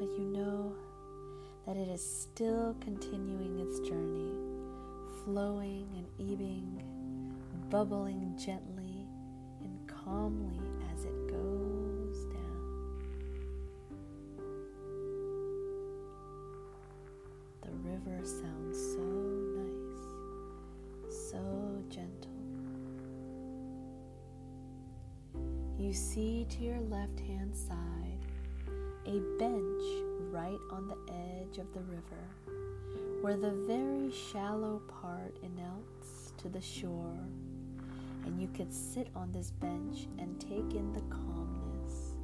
But 0.00 0.10
you 0.18 0.24
know 0.24 0.74
that 1.64 1.76
it 1.76 1.88
is 1.88 2.04
still 2.04 2.74
continuing 2.80 3.60
its 3.60 3.78
journey, 3.88 4.32
flowing 5.24 5.86
and 5.94 6.08
ebbing, 6.18 6.82
bubbling 7.70 8.34
gently 8.36 9.06
and 9.62 9.78
calmly 9.86 10.58
You 25.92 25.98
see 25.98 26.46
to 26.48 26.64
your 26.64 26.80
left 26.88 27.20
hand 27.20 27.54
side 27.54 28.18
a 29.04 29.20
bench 29.38 29.82
right 30.30 30.58
on 30.70 30.88
the 30.88 30.96
edge 31.12 31.58
of 31.58 31.70
the 31.74 31.80
river 31.80 32.24
where 33.20 33.36
the 33.36 33.50
very 33.66 34.10
shallow 34.10 34.80
part 34.88 35.36
enelts 35.42 36.34
to 36.38 36.48
the 36.48 36.62
shore, 36.62 37.18
and 38.24 38.40
you 38.40 38.48
could 38.56 38.72
sit 38.72 39.08
on 39.14 39.32
this 39.32 39.50
bench 39.50 40.06
and 40.18 40.40
take 40.40 40.74
in 40.74 40.94
the 40.94 41.02
calmness 41.10 42.14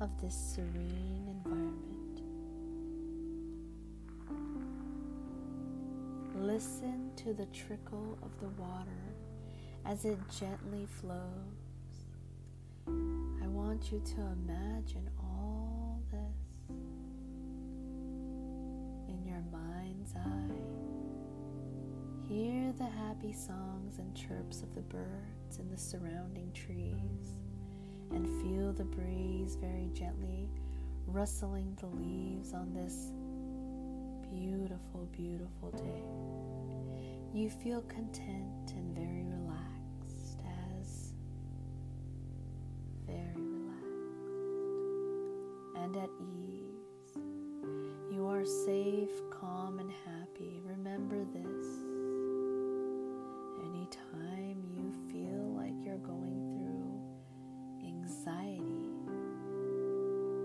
of 0.00 0.10
this 0.20 0.34
serene 0.34 1.28
environment. 1.28 2.20
Listen 6.34 7.12
to 7.14 7.32
the 7.32 7.46
trickle 7.46 8.18
of 8.24 8.40
the 8.40 8.48
water 8.60 9.14
as 9.86 10.04
it 10.04 10.18
gently 10.36 10.84
flows. 11.00 11.67
Want 13.78 13.92
you 13.92 14.02
to 14.16 14.20
imagine 14.32 15.08
all 15.20 16.02
this 16.10 16.68
in 19.08 19.24
your 19.24 19.40
mind's 19.52 20.14
eye, 20.16 20.50
Hear 22.26 22.72
the 22.72 22.86
happy 22.86 23.32
songs 23.32 23.98
and 23.98 24.12
chirps 24.16 24.62
of 24.62 24.74
the 24.74 24.80
birds 24.80 25.60
in 25.60 25.70
the 25.70 25.78
surrounding 25.78 26.50
trees, 26.52 27.36
and 28.10 28.26
feel 28.42 28.72
the 28.72 28.82
breeze 28.82 29.54
very 29.54 29.90
gently 29.94 30.48
rustling 31.06 31.78
the 31.80 31.86
leaves 31.86 32.54
on 32.54 32.74
this 32.74 33.12
beautiful, 34.28 35.08
beautiful 35.12 35.70
day. 35.70 36.02
You 37.32 37.48
feel 37.48 37.82
content 37.82 38.72
and 38.74 38.92
very 38.96 39.22
calm, 49.40 49.78
and 49.78 49.90
happy. 50.04 50.60
Remember 50.64 51.24
this. 51.32 51.66
Anytime 53.64 54.62
you 54.74 54.92
feel 55.10 55.54
like 55.56 55.74
you're 55.84 55.98
going 55.98 56.54
through 56.56 57.00
anxiety, 57.86 58.90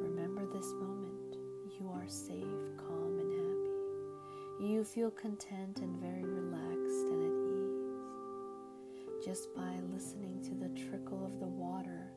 remember 0.01 0.45
this 0.45 0.71
moment. 0.73 1.37
You 1.79 1.89
are 1.89 2.07
safe, 2.07 2.77
calm, 2.77 3.19
and 3.19 3.31
happy. 3.31 4.71
You 4.73 4.83
feel 4.83 5.11
content 5.11 5.79
and 5.79 5.99
very 5.99 6.23
relaxed 6.23 7.07
and 7.09 7.23
at 7.23 7.33
ease 7.49 9.25
just 9.25 9.55
by 9.55 9.79
listening 9.93 10.41
to 10.43 10.53
the 10.53 10.69
trickle 10.89 11.25
of 11.25 11.39
the 11.39 11.47
water 11.47 12.11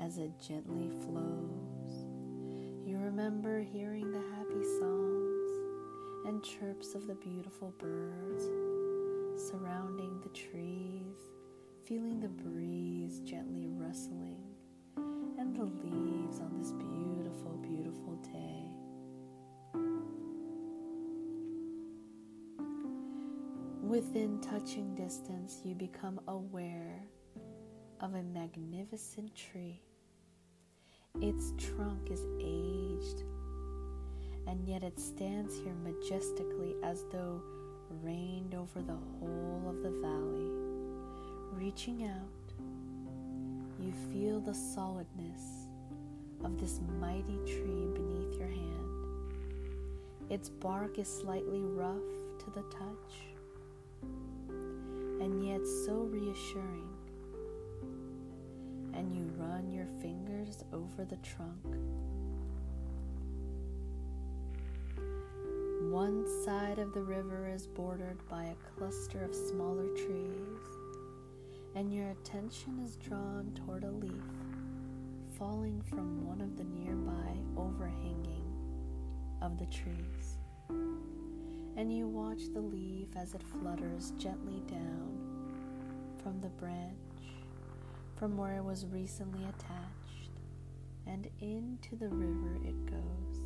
as 0.00 0.18
it 0.18 0.30
gently 0.40 0.88
flows. 1.04 2.06
You 2.86 2.98
remember 2.98 3.60
hearing 3.60 4.10
the 4.12 4.22
happy 4.36 4.62
songs 4.78 5.03
and 6.26 6.42
chirps 6.42 6.94
of 6.94 7.06
the 7.06 7.14
beautiful 7.14 7.72
birds 7.78 8.44
surrounding 9.36 10.20
the 10.22 10.28
trees, 10.30 11.16
feeling 11.84 12.20
the 12.20 12.28
breeze 12.28 13.20
gently 13.20 13.66
rustling 13.68 14.40
and 15.38 15.54
the 15.54 15.64
leaves 15.64 16.40
on 16.40 16.56
this 16.58 16.72
beautiful, 16.72 17.58
beautiful 17.62 18.14
day. 18.22 18.64
Within 23.82 24.40
touching 24.40 24.94
distance, 24.94 25.60
you 25.62 25.74
become 25.74 26.18
aware 26.26 27.04
of 28.00 28.14
a 28.14 28.22
magnificent 28.22 29.34
tree. 29.34 29.82
Its 31.20 31.52
trunk 31.58 32.10
is 32.10 32.26
aged, 32.40 33.24
and 34.46 34.66
yet 34.66 34.82
it 34.82 34.98
stands 34.98 35.56
here 35.58 35.74
majestically 35.82 36.74
as 36.82 37.04
though 37.10 37.40
reigned 38.02 38.54
over 38.54 38.82
the 38.82 38.98
whole 39.18 39.62
of 39.68 39.82
the 39.82 39.90
valley. 40.00 40.50
Reaching 41.52 42.04
out, 42.04 42.54
you 43.80 43.92
feel 44.12 44.40
the 44.40 44.54
solidness 44.54 45.68
of 46.44 46.60
this 46.60 46.80
mighty 47.00 47.38
tree 47.46 47.86
beneath 47.94 48.38
your 48.38 48.48
hand. 48.48 49.30
Its 50.30 50.48
bark 50.48 50.98
is 50.98 51.08
slightly 51.08 51.60
rough 51.60 52.02
to 52.38 52.50
the 52.50 52.62
touch, 52.70 53.14
and 55.20 55.46
yet 55.46 55.60
so 55.86 56.08
reassuring. 56.10 56.88
And 58.94 59.14
you 59.14 59.30
run 59.36 59.72
your 59.72 59.86
fingers 60.00 60.64
over 60.72 61.04
the 61.04 61.16
trunk. 61.16 61.76
One 65.94 66.26
side 66.44 66.80
of 66.80 66.92
the 66.92 67.04
river 67.04 67.48
is 67.48 67.68
bordered 67.68 68.18
by 68.28 68.46
a 68.46 68.56
cluster 68.76 69.22
of 69.22 69.32
smaller 69.32 69.86
trees, 69.90 70.66
and 71.76 71.94
your 71.94 72.10
attention 72.10 72.80
is 72.84 72.96
drawn 72.96 73.52
toward 73.54 73.84
a 73.84 73.92
leaf 73.92 74.10
falling 75.38 75.80
from 75.82 76.26
one 76.26 76.40
of 76.40 76.56
the 76.56 76.64
nearby 76.64 77.36
overhanging 77.56 78.42
of 79.40 79.56
the 79.56 79.66
trees. 79.66 80.38
And 81.76 81.96
you 81.96 82.08
watch 82.08 82.42
the 82.52 82.60
leaf 82.60 83.10
as 83.16 83.34
it 83.34 83.42
flutters 83.44 84.14
gently 84.18 84.64
down 84.66 85.16
from 86.24 86.40
the 86.40 86.48
branch 86.48 86.90
from 88.16 88.36
where 88.36 88.56
it 88.56 88.64
was 88.64 88.84
recently 88.86 89.44
attached, 89.44 90.40
and 91.06 91.28
into 91.38 91.94
the 91.94 92.08
river 92.08 92.58
it 92.64 92.84
goes 92.86 93.43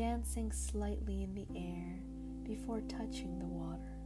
dancing 0.00 0.50
slightly 0.50 1.22
in 1.22 1.34
the 1.34 1.46
air 1.54 2.00
before 2.42 2.80
touching 2.88 3.38
the 3.38 3.44
water. 3.44 3.98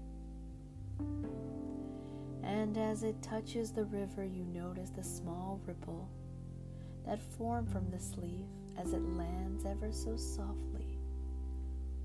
And 2.42 2.76
as 2.76 3.04
it 3.04 3.22
touches 3.22 3.70
the 3.70 3.84
river, 3.84 4.24
you 4.24 4.42
notice 4.42 4.90
the 4.90 5.04
small 5.04 5.60
ripple 5.64 6.08
that 7.06 7.22
form 7.22 7.64
from 7.68 7.88
this 7.92 8.10
leaf 8.16 8.48
as 8.76 8.92
it 8.92 9.02
lands 9.16 9.64
ever 9.64 9.92
so 9.92 10.16
softly 10.16 10.98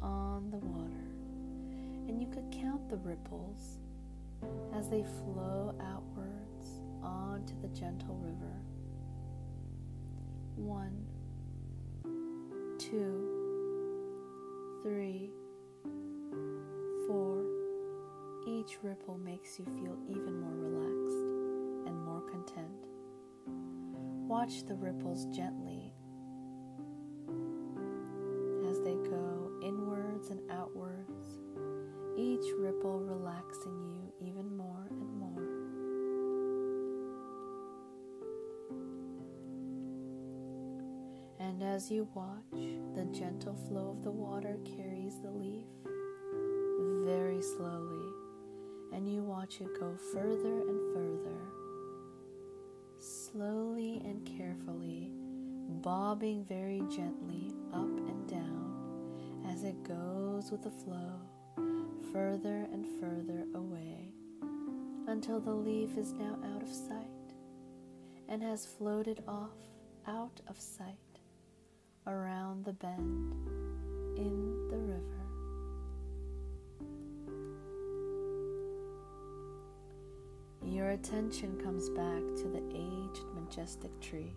on 0.04 0.52
the 0.52 0.58
water. 0.58 1.10
And 2.08 2.21
you 2.21 2.28
could 2.28 2.52
count 2.52 2.88
the 2.89 2.97
ripples 2.97 3.80
as 4.75 4.88
they 4.88 5.04
flow 5.04 5.73
outwards 5.82 6.84
onto 7.02 7.60
the 7.60 7.69
gentle 7.69 8.19
river. 8.21 8.54
One, 10.58 11.08
two, 12.78 13.18
three, 14.84 15.32
four. 17.08 17.44
Each 18.48 18.78
ripple 18.82 19.18
makes 19.18 19.60
you 19.60 19.65
feel 19.65 19.98
even 20.08 20.39
more 20.39 20.56
relaxed 20.56 21.88
and 21.88 22.06
more 22.06 22.22
content. 22.22 22.88
Watch 24.28 24.65
the 24.65 24.76
ripples 24.76 25.26
gently 25.36 25.94
as 28.70 28.80
they 28.82 28.96
go 29.10 29.52
inwards 29.63 30.30
and 30.30 30.39
outwards, 30.52 31.39
each 32.15 32.46
ripple 32.58 33.00
relaxing 33.00 33.74
you 33.89 34.28
even 34.28 34.56
more 34.56 34.88
and 34.92 35.18
more. 35.18 35.48
And 41.39 41.63
as 41.63 41.89
you 41.89 42.08
watch, 42.13 42.68
gentle 43.13 43.56
flow 43.67 43.91
of 43.91 44.04
the 44.04 44.12
water 44.12 44.58
carries 44.65 45.19
the 45.22 45.32
leaf 45.32 45.65
very 47.06 47.41
slowly, 47.41 48.13
and 48.93 49.12
you 49.12 49.24
watch 49.24 49.62
it 49.62 49.80
go 49.80 49.95
further 50.13 50.60
and 50.60 50.93
further, 50.93 51.39
slowly 53.00 54.02
and 54.06 54.26
carefully, 54.38 55.12
bobbing 55.82 56.45
very 56.45 56.82
gently 56.89 57.52
up 57.74 57.98
and 58.10 58.28
down 58.28 59.13
as 59.50 59.63
it 59.63 59.82
goes 59.84 60.52
with 60.52 60.62
the 60.62 60.69
flow 60.69 61.19
further 62.13 62.67
and 62.72 62.86
further 63.00 63.45
away 63.56 64.12
until 65.08 65.39
the 65.39 65.52
leaf 65.52 65.98
is 65.98 66.13
now 66.13 66.38
out 66.54 66.62
of 66.62 66.69
sight 66.69 67.34
and 68.28 68.41
has 68.43 68.65
floated 68.65 69.24
off 69.28 69.58
out 70.08 70.41
of 70.48 70.60
sight 70.60 71.09
around 72.10 72.65
the 72.65 72.74
bend 72.74 73.34
in 74.17 74.67
the 74.69 74.78
river. 74.78 75.04
Your 80.65 80.89
attention 80.89 81.62
comes 81.63 81.89
back 81.89 82.22
to 82.38 82.48
the 82.48 82.63
aged 82.74 83.26
majestic 83.36 83.91
tree, 84.02 84.34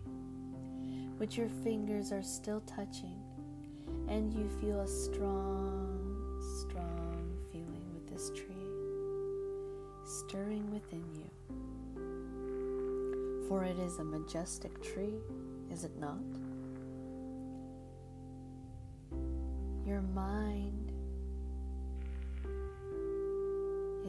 which 1.17 1.35
your 1.35 1.49
fingers 1.63 2.11
are 2.11 2.23
still 2.23 2.61
touching, 2.61 3.19
and 4.07 4.31
you 4.31 4.47
feel 4.61 4.79
a 4.79 4.87
strong, 4.87 6.39
strong 6.61 7.35
feeling 7.51 7.83
with 7.93 8.07
this 8.07 8.29
tree 8.29 8.53
stirring 10.05 10.69
within 10.71 11.03
you. 11.15 11.29
For 13.47 13.63
it 13.63 13.79
is 13.79 13.97
a 13.99 14.03
majestic 14.03 14.81
tree, 14.83 15.15
is 15.71 15.83
it 15.83 15.97
not? 15.99 16.42
Your 19.93 20.01
mind 20.01 20.91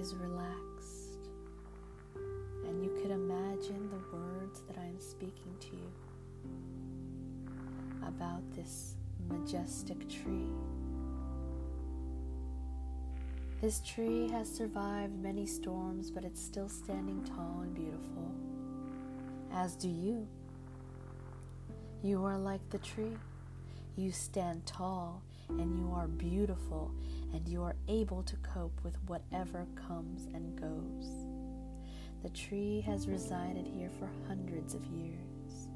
is 0.00 0.14
relaxed, 0.14 1.28
and 2.66 2.82
you 2.82 2.90
could 3.02 3.10
imagine 3.10 3.90
the 3.90 4.16
words 4.16 4.62
that 4.66 4.78
I 4.78 4.86
am 4.86 4.98
speaking 4.98 5.54
to 5.60 5.76
you 5.76 5.92
about 8.08 8.50
this 8.52 8.94
majestic 9.28 10.08
tree. 10.08 10.48
This 13.60 13.80
tree 13.80 14.30
has 14.30 14.50
survived 14.50 15.22
many 15.22 15.44
storms, 15.44 16.10
but 16.10 16.24
it's 16.24 16.42
still 16.42 16.70
standing 16.70 17.22
tall 17.24 17.60
and 17.60 17.74
beautiful, 17.74 18.34
as 19.52 19.76
do 19.76 19.90
you. 19.90 20.26
You 22.02 22.24
are 22.24 22.38
like 22.38 22.70
the 22.70 22.78
tree. 22.78 23.18
You 23.96 24.12
stand 24.12 24.64
tall 24.64 25.22
and 25.48 25.78
you 25.78 25.92
are 25.94 26.08
beautiful 26.08 26.92
and 27.32 27.48
you 27.48 27.62
are 27.62 27.76
able 27.88 28.22
to 28.22 28.36
cope 28.36 28.80
with 28.82 28.96
whatever 29.06 29.66
comes 29.74 30.26
and 30.26 30.60
goes. 30.60 31.26
The 32.22 32.30
tree 32.30 32.80
has 32.86 33.08
resided 33.08 33.66
here 33.66 33.90
for 33.98 34.08
hundreds 34.26 34.74
of 34.74 34.84
years, 34.86 35.68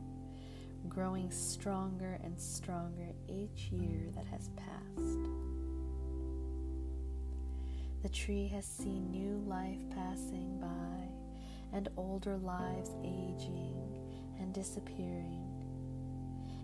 growing 0.89 1.31
stronger 1.31 2.19
and 2.25 2.41
stronger 2.41 3.13
each 3.29 3.71
year 3.71 4.11
that 4.15 4.27
has 4.27 4.49
passed. 4.57 5.19
The 8.03 8.09
tree 8.09 8.49
has 8.49 8.65
seen 8.65 9.11
new 9.11 9.43
life 9.47 9.81
passing 9.95 10.59
by 10.61 11.77
and 11.77 11.89
older 11.97 12.37
lives 12.39 12.91
aging 13.03 13.77
and 14.39 14.55
disappearing. 14.55 15.45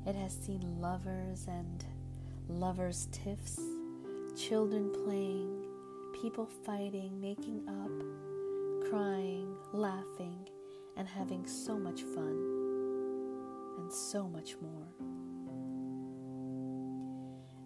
It 0.06 0.14
has 0.14 0.32
seen 0.32 0.80
lovers 0.80 1.46
and 1.48 1.84
lovers' 2.48 3.08
tiffs, 3.10 3.58
children 4.36 4.90
playing, 5.04 5.64
people 6.12 6.46
fighting, 6.64 7.20
making 7.20 7.62
up, 7.68 8.90
crying, 8.90 9.54
laughing, 9.72 10.38
and 10.96 11.08
having 11.08 11.46
so 11.46 11.78
much 11.78 12.02
fun, 12.02 12.36
and 13.78 13.92
so 13.92 14.28
much 14.28 14.56
more. 14.60 14.86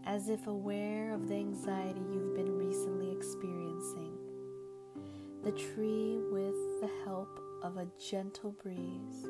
As 0.05 0.29
if 0.29 0.47
aware 0.47 1.13
of 1.13 1.29
the 1.29 1.35
anxiety 1.35 2.01
you've 2.13 2.35
been 2.35 2.57
recently 2.57 3.11
experiencing, 3.11 4.17
the 5.45 5.53
tree, 5.53 6.19
with 6.31 6.55
the 6.81 6.91
help 7.05 7.41
of 7.63 7.77
a 7.77 7.87
gentle 8.11 8.53
breeze, 8.63 9.27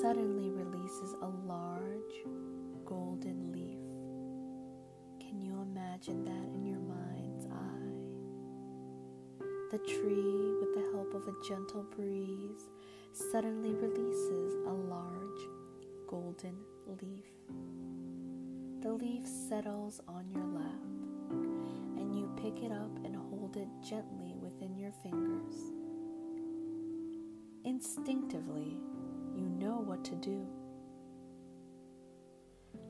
suddenly 0.00 0.50
releases 0.50 1.14
a 1.20 1.28
large 1.46 2.24
golden 2.84 3.52
leaf. 3.52 3.55
Imagine 5.96 6.24
that 6.26 6.54
in 6.54 6.66
your 6.66 6.78
mind's 6.80 7.46
eye? 7.46 7.94
The 9.70 9.78
tree, 9.78 10.54
with 10.60 10.74
the 10.74 10.90
help 10.92 11.14
of 11.14 11.26
a 11.26 11.48
gentle 11.48 11.86
breeze, 11.96 12.68
suddenly 13.12 13.72
releases 13.72 14.52
a 14.66 14.72
large 14.72 15.40
golden 16.06 16.58
leaf. 17.00 17.24
The 18.82 18.92
leaf 18.92 19.26
settles 19.48 20.02
on 20.06 20.28
your 20.28 20.44
lap, 20.44 20.82
and 21.96 22.14
you 22.14 22.30
pick 22.42 22.62
it 22.62 22.72
up 22.72 22.94
and 23.02 23.16
hold 23.16 23.56
it 23.56 23.68
gently 23.82 24.34
within 24.38 24.76
your 24.76 24.92
fingers. 25.02 25.54
Instinctively, 27.64 28.76
you 29.34 29.48
know 29.48 29.78
what 29.78 30.04
to 30.04 30.14
do. 30.16 30.46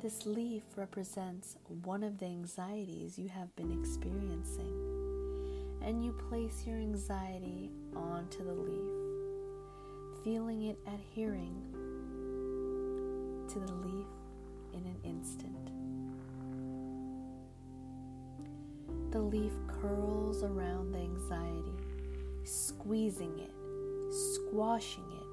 This 0.07 0.25
leaf 0.25 0.63
represents 0.77 1.57
one 1.83 2.05
of 2.05 2.19
the 2.19 2.27
anxieties 2.27 3.19
you 3.19 3.29
have 3.29 3.57
been 3.57 3.73
experiencing, 3.73 4.71
and 5.83 6.05
you 6.05 6.13
place 6.29 6.63
your 6.65 6.77
anxiety 6.77 7.73
onto 7.97 8.45
the 8.45 8.53
leaf, 8.53 10.23
feeling 10.23 10.63
it 10.63 10.79
adhering 10.87 11.61
to 13.49 13.59
the 13.59 13.73
leaf 13.73 14.07
in 14.75 14.87
an 14.87 14.97
instant. 15.03 15.73
The 19.11 19.23
leaf 19.23 19.55
curls 19.67 20.45
around 20.45 20.93
the 20.93 21.01
anxiety, 21.01 21.83
squeezing 22.45 23.41
it, 23.41 23.51
squashing 24.15 25.11
it 25.21 25.27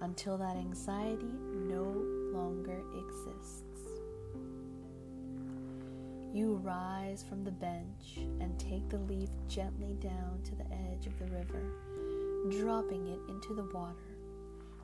until 0.00 0.36
that 0.38 0.56
anxiety 0.56 1.32
no 1.52 1.84
longer 2.32 2.82
exists. 2.98 3.59
You 6.32 6.54
rise 6.62 7.24
from 7.28 7.42
the 7.42 7.50
bench 7.50 8.18
and 8.40 8.56
take 8.56 8.88
the 8.88 8.98
leaf 8.98 9.30
gently 9.48 9.94
down 9.94 10.40
to 10.44 10.54
the 10.54 10.64
edge 10.72 11.06
of 11.06 11.18
the 11.18 11.26
river, 11.26 11.60
dropping 12.50 13.08
it 13.08 13.18
into 13.28 13.52
the 13.52 13.68
water 13.74 13.96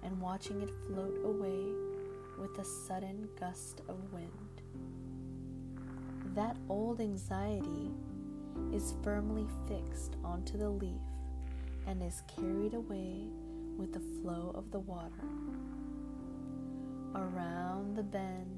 and 0.03 0.21
watching 0.21 0.61
it 0.61 0.71
float 0.89 1.17
away 1.25 1.73
with 2.39 2.59
a 2.59 2.65
sudden 2.65 3.29
gust 3.39 3.83
of 3.89 4.13
wind. 4.13 4.31
That 6.35 6.57
old 6.69 7.01
anxiety 7.01 7.93
is 8.73 8.95
firmly 9.05 9.47
fixed 9.69 10.17
onto 10.25 10.59
the 10.59 10.69
leaf 10.69 11.01
and 11.87 12.03
is 12.03 12.25
carried 12.27 12.75
away 12.75 13.23
with 13.79 13.93
the 13.93 14.03
flow 14.21 14.51
of 14.57 14.73
the 14.73 14.81
water. 14.81 15.13
Around 17.15 17.97
the 17.97 18.03
bend, 18.03 18.56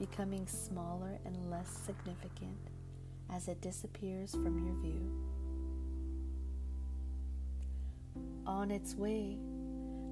becoming 0.00 0.46
smaller 0.46 1.18
and 1.26 1.50
less 1.50 1.68
significant 1.68 2.70
as 3.30 3.48
it 3.48 3.60
disappears 3.60 4.32
from 4.32 4.58
your 4.64 4.74
view. 4.76 5.12
On 8.46 8.70
its 8.70 8.94
way, 8.94 9.36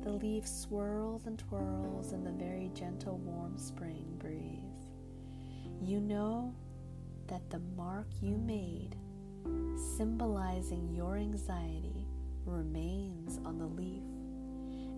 the 0.03 0.11
leaf 0.11 0.46
swirls 0.46 1.24
and 1.24 1.38
twirls 1.38 2.12
in 2.12 2.22
the 2.22 2.31
very 2.33 2.70
gentle, 2.74 3.16
warm 3.16 3.57
spring 3.57 4.05
breeze. 4.18 4.87
You 5.83 6.01
know 6.01 6.55
that 7.29 7.48
the 7.48 7.61
mark 7.74 8.09
you 8.20 8.37
made, 8.37 8.94
symbolizing 9.96 10.92
your 10.92 11.16
anxiety, 11.16 12.07
remains 12.44 13.40
on 13.46 13.59
the 13.59 13.66
leaf, 13.66 14.05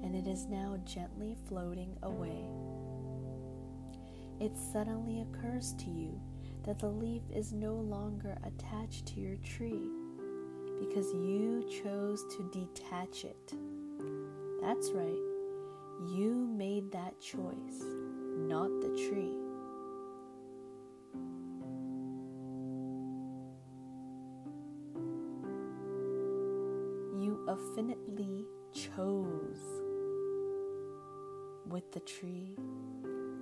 and 0.03 0.17
it 0.17 0.29
is 0.29 0.47
now 0.47 0.77
gently 0.85 1.37
floating 1.47 1.97
away. 2.03 2.45
It 4.41 4.57
suddenly 4.57 5.21
occurs 5.21 5.75
to 5.75 5.91
you 5.91 6.19
that 6.65 6.79
the 6.79 6.89
leaf 6.89 7.23
is 7.31 7.53
no 7.53 7.75
longer 7.75 8.39
attached 8.43 9.05
to 9.09 9.21
your 9.21 9.37
tree 9.37 9.91
because 10.81 11.13
you 11.13 11.63
chose 11.83 12.25
to 12.37 12.51
detach 12.51 13.25
it. 13.25 13.53
That's 14.63 14.93
right, 14.93 15.21
you 16.09 16.49
made 16.57 16.91
that 16.93 17.21
choice, 17.21 17.85
not 18.39 18.71
the 18.81 18.89
tree. 19.09 19.37
You 27.21 27.47
affinitely 27.47 28.47
chose 28.73 29.61
with 31.69 31.93
the 31.93 32.01
tree, 32.01 32.57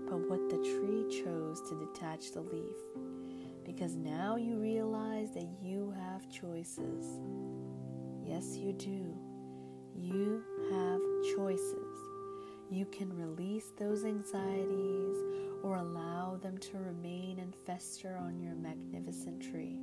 but 0.09 0.29
what 0.29 0.49
the 0.49 0.57
tree 0.57 1.23
chose 1.23 1.61
to 1.69 1.75
detach 1.79 2.33
the 2.33 2.41
leaf. 2.41 2.77
Because 3.65 3.95
now 3.97 4.37
you 4.37 4.57
realize 4.57 5.33
that 5.35 5.49
you 5.63 5.95
have 5.99 6.31
choices. 6.31 7.21
Yes, 8.25 8.57
you 8.57 8.73
do. 8.73 9.15
You 9.95 10.43
have 10.71 11.01
choices. 11.37 11.97
You 12.71 12.87
can 12.87 13.15
release 13.15 13.73
those 13.79 14.05
anxieties 14.05 15.17
or 15.63 15.77
allow 15.77 16.39
them 16.43 16.57
to 16.59 16.79
remain 16.79 17.39
and 17.41 17.55
fester 17.55 18.17
on 18.17 18.41
your 18.41 18.55
magnificent 18.55 19.43
tree. 19.43 19.79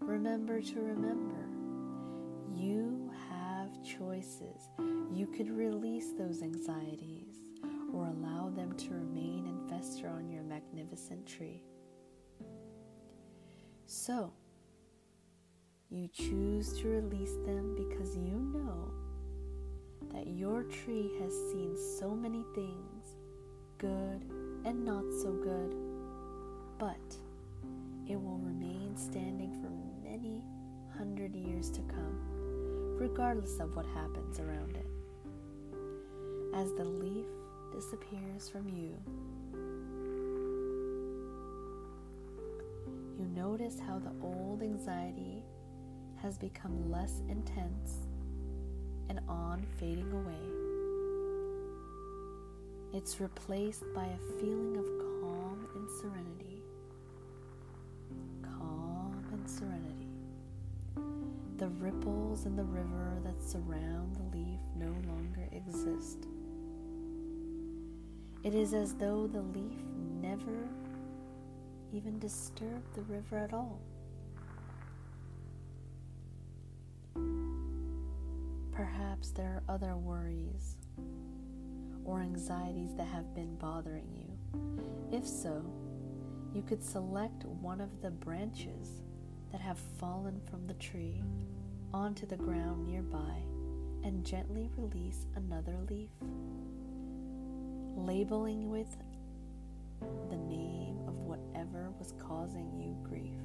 Remember 0.00 0.60
to 0.60 0.80
remember 0.80 1.48
you 2.54 3.10
have 3.30 3.70
choices. 3.82 4.68
You 5.12 5.26
could 5.26 5.50
release 5.50 6.12
those 6.16 6.42
anxieties 6.42 7.34
or 7.92 8.06
allow 8.06 8.50
them 8.50 8.63
So, 13.86 14.32
you 15.90 16.08
choose 16.08 16.78
to 16.80 16.88
release 16.88 17.34
them 17.46 17.74
because 17.76 18.16
you 18.16 18.38
know 18.52 18.90
that 20.12 20.26
your 20.26 20.64
tree 20.64 21.12
has 21.20 21.32
seen 21.50 21.76
so 21.98 22.10
many 22.14 22.44
things, 22.54 23.16
good 23.78 24.24
and 24.64 24.84
not 24.84 25.04
so 25.22 25.32
good, 25.32 25.74
but 26.78 27.16
it 28.08 28.16
will 28.16 28.38
remain 28.38 28.96
standing 28.96 29.52
for 29.62 29.70
many 30.08 30.44
hundred 30.96 31.34
years 31.34 31.70
to 31.70 31.80
come 31.82 32.18
regardless 32.98 33.58
of 33.60 33.74
what 33.76 33.86
happens 33.86 34.40
around 34.40 34.76
it. 34.76 34.86
As 36.54 36.72
the 36.74 36.84
leaf 36.84 37.26
disappears 37.72 38.48
from 38.48 38.68
you, 38.68 38.96
you 43.24 43.42
notice 43.42 43.78
how 43.86 43.98
the 43.98 44.12
old 44.22 44.62
anxiety 44.62 45.42
has 46.20 46.36
become 46.36 46.90
less 46.90 47.22
intense 47.28 48.06
and 49.08 49.20
on 49.28 49.64
fading 49.78 50.10
away. 50.12 50.34
It's 52.92 53.20
replaced 53.20 53.84
by 53.94 54.04
a 54.04 54.40
feeling 54.40 54.76
of 54.76 54.84
calm 55.00 55.66
and 55.74 55.88
serenity. 56.00 56.62
Calm 58.42 59.24
and 59.32 59.48
serenity. 59.48 60.08
The 61.56 61.68
ripples 61.68 62.46
in 62.46 62.56
the 62.56 62.64
river 62.64 63.18
that 63.24 63.42
surround 63.42 64.16
the 64.16 64.36
leaf 64.36 64.60
no 64.76 64.94
longer 65.08 65.48
exist. 65.52 66.26
It 68.42 68.54
is 68.54 68.74
as 68.74 68.94
though 68.94 69.26
the 69.26 69.40
leaf 69.40 69.78
never 70.20 70.68
even 71.94 72.18
disturb 72.18 72.82
the 72.94 73.02
river 73.02 73.38
at 73.38 73.52
all. 73.52 73.80
Perhaps 78.72 79.30
there 79.30 79.62
are 79.68 79.74
other 79.74 79.94
worries 79.96 80.76
or 82.04 82.20
anxieties 82.20 82.94
that 82.96 83.06
have 83.06 83.32
been 83.34 83.54
bothering 83.56 84.08
you. 84.12 85.16
If 85.16 85.24
so, 85.24 85.64
you 86.52 86.62
could 86.62 86.82
select 86.82 87.44
one 87.44 87.80
of 87.80 88.02
the 88.02 88.10
branches 88.10 89.02
that 89.52 89.60
have 89.60 89.78
fallen 90.00 90.40
from 90.50 90.66
the 90.66 90.74
tree 90.74 91.22
onto 91.92 92.26
the 92.26 92.36
ground 92.36 92.86
nearby 92.88 93.36
and 94.02 94.24
gently 94.24 94.68
release 94.76 95.26
another 95.36 95.76
leaf, 95.88 96.10
labeling 97.96 98.68
with 98.68 98.96
the 100.28 100.36
name 100.36 100.83
whatever 101.24 101.90
was 101.98 102.12
causing 102.18 102.70
you 102.78 102.96
grief, 103.08 103.40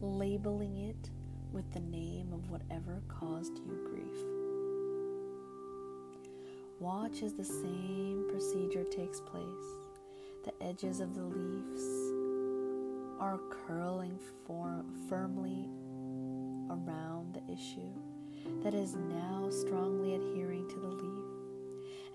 labeling 0.00 0.76
it 0.76 1.10
with 1.52 1.70
the 1.72 1.80
name 1.80 2.32
of 2.32 2.50
whatever 2.50 3.02
caused 3.08 3.58
you 3.58 3.78
grief. 3.90 4.24
Watch 6.80 7.22
as 7.22 7.34
the 7.34 7.44
same 7.44 8.26
procedure 8.30 8.84
takes 8.84 9.20
place. 9.20 9.46
The 10.44 10.52
edges 10.62 11.00
of 11.00 11.14
the 11.14 11.22
leaves 11.22 11.84
are 13.20 13.38
curling 13.66 14.18
for, 14.46 14.84
firmly 15.08 15.68
around 16.68 17.34
the 17.34 17.52
issue 17.52 17.92
that 18.64 18.74
is 18.74 18.96
now 18.96 19.48
strongly 19.50 20.14
adhering 20.16 20.68
to 20.68 20.76
the 20.80 20.88
leaf, 20.88 21.24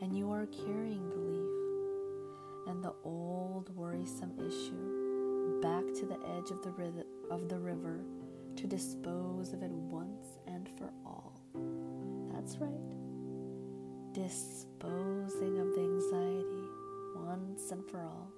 and 0.01 0.17
you 0.17 0.31
are 0.31 0.47
carrying 0.47 1.09
the 1.09 1.15
leaf 1.15 2.67
and 2.67 2.83
the 2.83 2.93
old 3.05 3.26
worrisome 3.75 4.33
issue 4.39 5.61
back 5.61 5.83
to 5.99 6.05
the 6.05 6.19
edge 6.37 6.51
of 6.51 6.61
the, 6.63 7.05
of 7.31 7.49
the 7.49 7.57
river 7.57 8.01
to 8.55 8.67
dispose 8.67 9.53
of 9.53 9.63
it 9.63 9.71
once 9.71 10.27
and 10.47 10.67
for 10.77 10.91
all. 11.05 11.39
That's 12.33 12.57
right 12.57 12.97
disposing 14.17 15.59
of 15.59 15.75
the 15.75 15.81
anxiety 15.81 16.67
once 17.17 17.69
and 17.69 17.85
for 17.87 18.01
all. 18.01 18.31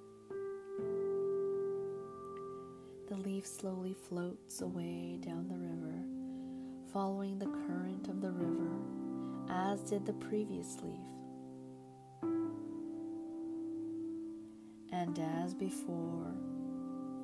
The 3.08 3.16
leaf 3.16 3.46
slowly 3.46 3.94
floats 3.94 4.60
away 4.60 5.16
down 5.22 5.48
the 5.48 5.56
river, 5.56 6.04
following 6.92 7.38
the 7.38 7.46
current 7.46 8.08
of 8.08 8.20
the 8.20 8.30
river, 8.30 8.76
as 9.48 9.80
did 9.80 10.04
the 10.04 10.12
previous 10.12 10.76
leaf. 10.82 11.19
And 14.92 15.18
as 15.42 15.54
before, 15.54 16.34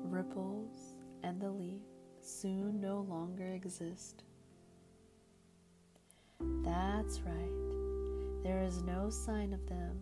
ripples 0.03 0.95
and 1.23 1.39
the 1.41 1.49
leaf 1.49 1.81
soon 2.21 2.79
no 2.79 3.01
longer 3.09 3.47
exist. 3.47 4.23
That's 6.39 7.21
right. 7.21 8.43
There 8.43 8.61
is 8.63 8.81
no 8.83 9.09
sign 9.09 9.53
of 9.53 9.67
them 9.67 9.99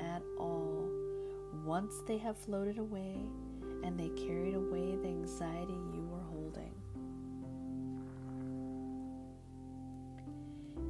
at 0.00 0.22
all 0.38 0.88
once 1.64 1.94
they 2.06 2.18
have 2.18 2.36
floated 2.36 2.78
away 2.78 3.16
and 3.82 3.98
they 3.98 4.08
carried 4.10 4.54
away 4.54 4.96
the 4.96 5.08
anxiety 5.08 5.74
you 5.92 6.06
were 6.10 6.22
holding. 6.30 6.74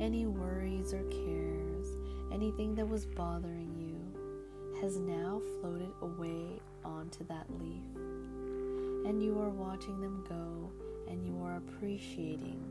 Any 0.00 0.26
worries 0.26 0.92
or 0.92 1.02
cares, 1.04 1.86
anything 2.32 2.74
that 2.76 2.88
was 2.88 3.06
bothering 3.06 3.74
you, 3.76 3.77
has 4.80 4.96
now 4.98 5.40
floated 5.60 5.90
away 6.02 6.60
onto 6.84 7.26
that 7.26 7.46
leaf. 7.58 7.82
And 9.06 9.22
you 9.22 9.38
are 9.40 9.50
watching 9.50 10.00
them 10.00 10.24
go 10.28 10.70
and 11.10 11.24
you 11.26 11.42
are 11.42 11.56
appreciating 11.56 12.62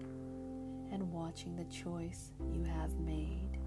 and 0.92 1.12
watching 1.12 1.56
the 1.56 1.66
choice 1.66 2.32
you 2.54 2.64
have 2.64 2.94
made. 3.00 3.60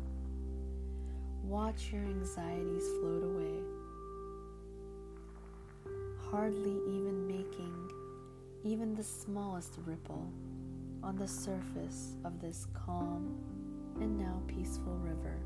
Watch 1.43 1.91
your 1.93 2.03
anxieties 2.03 2.85
float 3.01 3.25
away, 3.25 3.61
hardly 6.31 6.77
even 6.87 7.27
making 7.27 7.91
even 8.65 8.95
the 8.95 9.03
smallest 9.03 9.79
ripple 9.85 10.31
on 11.03 11.17
the 11.17 11.27
surface 11.27 12.17
of 12.25 12.41
this 12.41 12.67
calm 12.75 13.37
and 14.01 14.19
now 14.19 14.41
peaceful 14.47 14.97
river. 14.99 15.39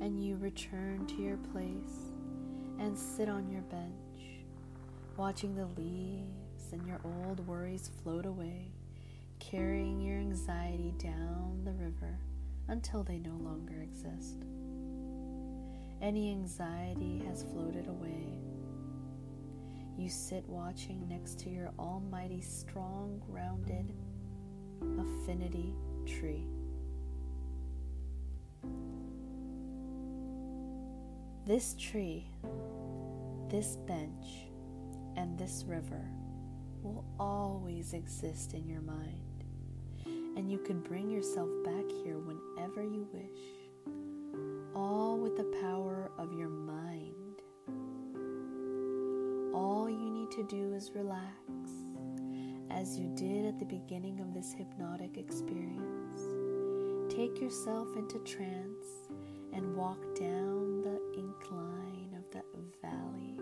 And 0.00 0.22
you 0.22 0.36
return 0.36 1.06
to 1.06 1.14
your 1.16 1.38
place 1.52 2.12
and 2.78 2.96
sit 2.96 3.28
on 3.28 3.48
your 3.50 3.62
bench, 3.62 4.44
watching 5.16 5.54
the 5.54 5.66
leaves 5.66 6.72
and 6.72 6.86
your 6.86 7.00
old 7.04 7.46
worries 7.46 7.90
float 8.02 8.26
away 8.26 8.70
carrying 9.38 10.00
your 10.00 10.18
anxiety 10.18 10.92
down 10.98 11.60
the 11.64 11.72
river 11.72 12.18
until 12.68 13.02
they 13.02 13.18
no 13.18 13.36
longer 13.36 13.80
exist. 13.80 14.44
Any 16.02 16.30
anxiety 16.30 17.22
has 17.26 17.44
floated 17.44 17.88
away. 17.88 18.40
You 19.96 20.08
sit 20.08 20.44
watching 20.48 21.08
next 21.08 21.38
to 21.40 21.50
your 21.50 21.72
almighty, 21.78 22.40
strong, 22.40 23.20
grounded 23.26 23.92
affinity 24.80 25.74
tree. 26.06 26.46
This 31.48 31.74
tree, 31.78 32.30
this 33.48 33.76
bench, 33.86 34.50
and 35.16 35.38
this 35.38 35.64
river 35.66 36.04
will 36.82 37.06
always 37.18 37.94
exist 37.94 38.52
in 38.52 38.68
your 38.68 38.82
mind 38.82 39.28
and 40.04 40.52
you 40.52 40.58
can 40.58 40.80
bring 40.80 41.10
yourself 41.10 41.48
back 41.64 41.84
here 42.04 42.18
whenever 42.18 42.82
you 42.82 43.08
wish, 43.14 43.94
all 44.74 45.16
with 45.16 45.38
the 45.38 45.58
power 45.62 46.10
of 46.18 46.34
your 46.34 46.50
mind. 46.50 47.40
All 49.54 49.88
you 49.88 50.10
need 50.10 50.30
to 50.32 50.46
do 50.46 50.74
is 50.74 50.92
relax, 50.94 51.32
as 52.70 52.98
you 52.98 53.08
did 53.16 53.46
at 53.46 53.58
the 53.58 53.64
beginning 53.64 54.20
of 54.20 54.34
this 54.34 54.52
hypnotic 54.52 55.16
experience. 55.16 56.20
Take 57.10 57.40
yourself 57.40 57.88
into 57.96 58.18
trance 58.18 58.86
and 59.54 59.74
walk 59.74 59.98
down 60.14 60.67
incline 61.18 62.14
of 62.16 62.30
the 62.30 62.42
valley 62.80 63.34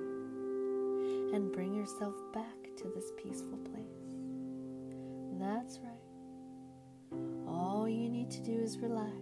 and 1.34 1.52
bring 1.52 1.74
yourself 1.74 2.14
back 2.32 2.76
to 2.76 2.88
this 2.94 3.12
peaceful 3.22 3.58
place. 3.58 3.84
That's 5.38 5.78
right. 5.80 5.92
All 7.46 7.88
you 7.88 8.08
need 8.08 8.30
to 8.30 8.40
do 8.40 8.58
is 8.58 8.78
relax, 8.78 9.12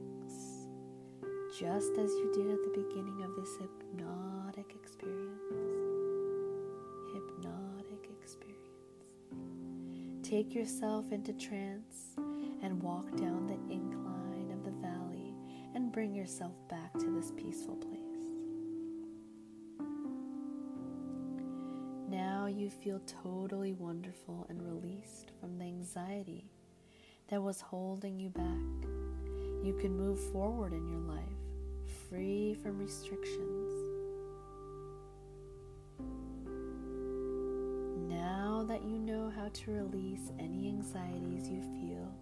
just 1.59 1.93
as 1.99 2.11
you 2.11 2.31
did 2.33 2.51
at 2.51 2.63
the 2.63 2.73
beginning 2.75 3.23
of 3.23 3.35
this 3.37 3.57
hypnotic 3.57 4.75
experience. 4.75 5.43
Hypnotic 7.13 8.09
experience. 8.21 8.65
Take 10.23 10.55
yourself 10.55 11.13
into 11.13 11.33
trance 11.33 12.17
and 12.63 12.83
walk 12.83 13.11
down 13.17 13.47
the 13.47 13.73
incline 13.73 14.51
of 14.53 14.65
the 14.65 14.71
valley 14.81 15.35
and 15.75 15.93
bring 15.93 16.15
yourself 16.15 16.55
back 16.69 16.93
to 16.95 17.11
this 17.11 17.33
peaceful 17.37 17.77
place. 17.77 18.04
You 22.59 22.71
feel 22.71 23.01
totally 23.23 23.73
wonderful 23.73 24.47
and 24.49 24.63
released 24.63 25.33
from 25.41 25.59
the 25.59 25.65
anxiety 25.65 26.51
that 27.29 27.43
was 27.43 27.61
holding 27.61 28.19
you 28.19 28.31
back. 28.31 28.89
You 29.65 29.77
can 29.81 29.97
move 29.97 30.21
forward 30.33 30.73
in 30.73 30.89
your 30.89 31.01
life, 31.01 31.23
free 32.09 32.55
from 32.55 32.79
restrictions. 32.79 33.73
Now 38.09 38.65
that 38.69 38.83
you 38.85 38.99
know 38.99 39.33
how 39.35 39.49
to 39.53 39.71
release 39.71 40.31
any 40.39 40.69
anxieties 40.69 41.49
you 41.49 41.61
feel, 41.61 42.15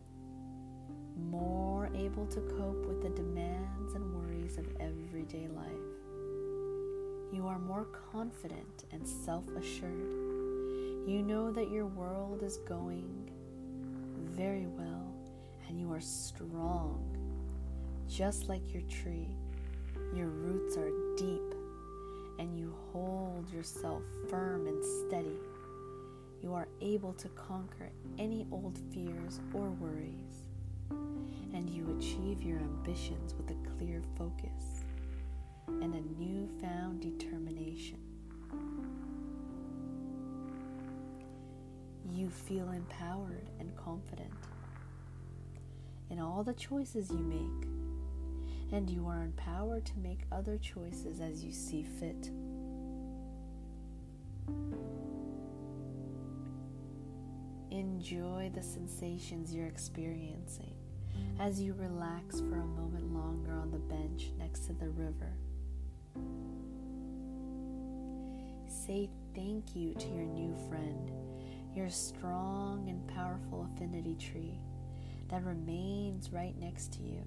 more 1.31 1.91
able 1.95 2.27
to 2.27 2.41
cope 2.57 2.87
with 2.87 3.03
the 3.03 3.11
demands 3.11 3.95
and 3.95 4.15
worries 4.15 4.59
of 4.59 4.67
everyday 4.81 5.49
life. 5.49 6.02
You 7.33 7.47
are 7.47 7.59
more 7.59 7.87
confident 8.13 8.85
and 8.93 9.09
self 9.09 9.49
assured. 9.57 10.13
You 11.07 11.23
know 11.27 11.51
that 11.51 11.71
your 11.71 11.87
world 11.87 12.43
is 12.43 12.59
going 12.59 13.31
very 14.19 14.67
well 14.67 15.15
and 15.67 15.81
you 15.81 15.91
are 15.91 16.01
strong, 16.01 17.17
just 18.07 18.51
like 18.51 18.75
your 18.75 18.83
tree. 18.83 19.31
Your 20.15 20.29
roots 20.29 20.77
are 20.77 20.91
deep 21.17 21.55
and 22.39 22.59
you 22.59 22.75
hold 22.93 23.51
yourself 23.51 24.03
firm 24.29 24.67
and 24.67 24.85
steady. 24.85 25.41
You 26.43 26.53
are 26.53 26.69
able 26.83 27.15
to 27.15 27.29
conquer 27.31 27.91
any 28.19 28.47
old 28.53 28.79
fears 28.93 29.41
or 29.55 29.71
worries, 29.71 30.51
and 30.91 31.71
you 31.71 31.97
achieve 31.99 32.43
your 32.43 32.59
ambitions 32.59 33.33
with 33.35 33.51
a 33.51 33.77
clear 33.79 34.03
focus. 34.19 34.82
And 35.81 35.95
a 35.95 36.01
newfound 36.21 37.01
determination. 37.01 37.99
You 42.13 42.29
feel 42.29 42.71
empowered 42.71 43.49
and 43.59 43.75
confident 43.77 44.33
in 46.11 46.21
all 46.21 46.45
the 46.45 46.53
choices 46.53 47.11
you 47.11 47.19
make, 47.19 47.69
and 48.73 48.91
you 48.91 49.07
are 49.07 49.23
empowered 49.23 49.87
to 49.87 49.99
make 49.99 50.21
other 50.31 50.59
choices 50.59 51.21
as 51.21 51.43
you 51.43 51.53
see 51.53 51.83
fit. 51.83 52.31
Enjoy 57.71 58.51
the 58.55 58.63
sensations 58.63 59.55
you're 59.55 59.67
experiencing 59.67 60.75
as 61.41 61.63
you 61.63 61.73
relax 61.75 62.41
for 62.41 62.57
a 62.57 62.67
moment 62.67 63.15
longer 63.15 63.53
on 63.53 63.71
the 63.71 63.79
bench 63.79 64.33
next 64.39 64.67
to 64.67 64.75
the 64.75 64.91
river. 64.91 65.33
Say 68.87 69.09
thank 69.37 69.77
you 69.77 69.95
to 69.95 70.07
your 70.09 70.25
new 70.25 70.57
friend, 70.69 71.13
your 71.73 71.89
strong 71.89 72.89
and 72.89 73.07
powerful 73.07 73.69
affinity 73.73 74.17
tree 74.17 74.59
that 75.29 75.45
remains 75.45 76.33
right 76.33 76.59
next 76.59 76.93
to 76.95 77.03
you. 77.03 77.23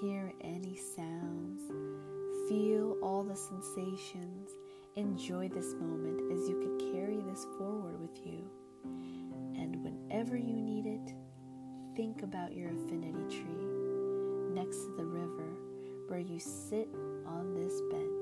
Hear 0.00 0.32
any 0.40 0.76
sounds, 0.76 1.62
feel 2.48 2.96
all 3.02 3.22
the 3.22 3.36
sensations, 3.36 4.50
enjoy 4.96 5.48
this 5.48 5.74
moment 5.74 6.32
as 6.32 6.48
you 6.48 6.58
could 6.58 6.92
carry 6.92 7.20
this 7.20 7.46
forward 7.58 8.00
with 8.00 8.26
you. 8.26 8.50
And 9.54 9.84
whenever 9.84 10.36
you 10.36 10.56
need 10.56 10.86
it, 10.86 11.14
think 11.94 12.22
about 12.22 12.52
your 12.52 12.70
affinity 12.70 13.28
tree 13.28 13.64
next 14.52 14.78
to 14.78 14.94
the 14.96 15.06
river 15.06 15.52
where 16.08 16.18
you 16.18 16.40
sit 16.40 16.88
on 17.26 17.54
this 17.54 17.80
bench. 17.92 18.15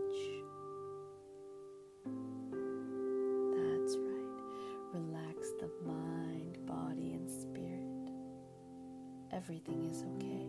Everything 9.35 9.85
is 9.91 10.05
okay. 10.15 10.47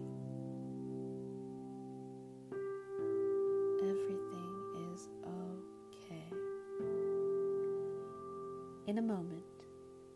Everything 3.82 4.52
is 4.94 5.10
okay. 5.26 6.30
In 8.86 9.00
a 9.00 9.02
moment, 9.02 9.44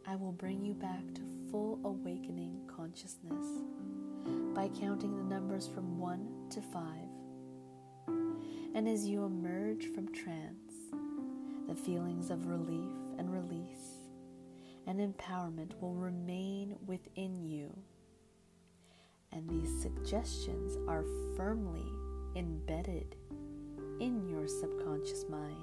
I 0.05 0.15
will 0.15 0.31
bring 0.31 0.63
you 0.63 0.75
back 0.75 1.01
to 1.15 1.21
full 1.49 1.79
awakening 1.83 2.61
consciousness 2.67 3.45
by 4.53 4.69
counting 4.79 5.17
the 5.17 5.23
numbers 5.23 5.67
from 5.67 5.97
1 5.97 6.49
to 6.51 6.61
5. 6.61 6.83
And 8.75 8.87
as 8.87 9.07
you 9.07 9.25
emerge 9.25 9.87
from 9.95 10.13
trance, 10.13 10.73
the 11.67 11.73
feelings 11.73 12.29
of 12.29 12.45
relief 12.45 12.91
and 13.17 13.33
release 13.33 13.97
and 14.85 14.99
empowerment 14.99 15.71
will 15.81 15.95
remain 15.95 16.75
within 16.85 17.43
you. 17.43 17.75
And 19.39 19.49
these 19.49 19.81
suggestions 19.81 20.77
are 20.89 21.05
firmly 21.37 21.85
embedded 22.35 23.15
in 24.01 24.27
your 24.27 24.49
subconscious 24.49 25.27
mind 25.29 25.55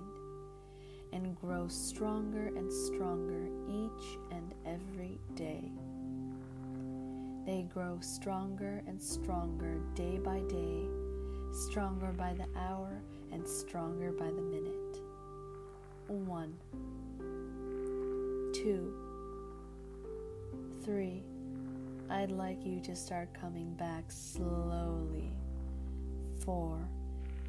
and 1.12 1.38
grow 1.38 1.68
stronger 1.68 2.46
and 2.46 2.72
stronger 2.72 3.48
each 3.68 4.16
and 4.30 4.54
every 4.64 5.18
day. 5.34 5.70
They 7.44 7.68
grow 7.74 7.98
stronger 8.00 8.82
and 8.86 9.00
stronger 9.00 9.78
day 9.94 10.20
by 10.24 10.40
day, 10.48 10.86
stronger 11.68 12.12
by 12.12 12.32
the 12.32 12.46
hour, 12.58 13.02
and 13.30 13.46
stronger 13.46 14.10
by 14.10 14.30
the 14.30 14.40
minute. 14.40 15.00
One, 16.08 16.54
two, 18.54 18.94
three. 20.82 21.24
I'd 22.10 22.30
like 22.30 22.64
you 22.64 22.80
to 22.80 22.94
start 22.94 23.34
coming 23.34 23.74
back 23.74 24.04
slowly. 24.08 25.32
Four, 26.44 26.88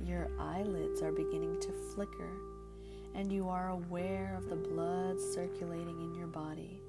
your 0.03 0.29
eyelids 0.39 1.01
are 1.01 1.11
beginning 1.11 1.59
to 1.61 1.71
flicker 1.93 2.31
and 3.17 3.31
you 3.31 3.49
are 3.49 3.69
aware 3.69 4.35
of 4.37 4.47
the 4.47 4.55
blood 4.55 5.19
circulating 5.19 5.99
in 6.01 6.13
your 6.13 6.27
body, 6.27 6.79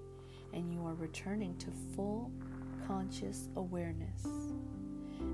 and 0.53 0.71
you 0.71 0.87
are 0.87 0.95
returning 0.95 1.57
to 1.57 1.71
full 1.97 2.31
conscious 2.87 3.49
awareness. 3.57 4.27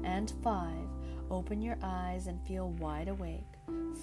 And 0.04 0.32
five, 0.44 0.86
open 1.32 1.60
your 1.60 1.78
eyes 1.82 2.28
and 2.28 2.40
feel 2.46 2.70
wide 2.78 3.08
awake, 3.08 3.42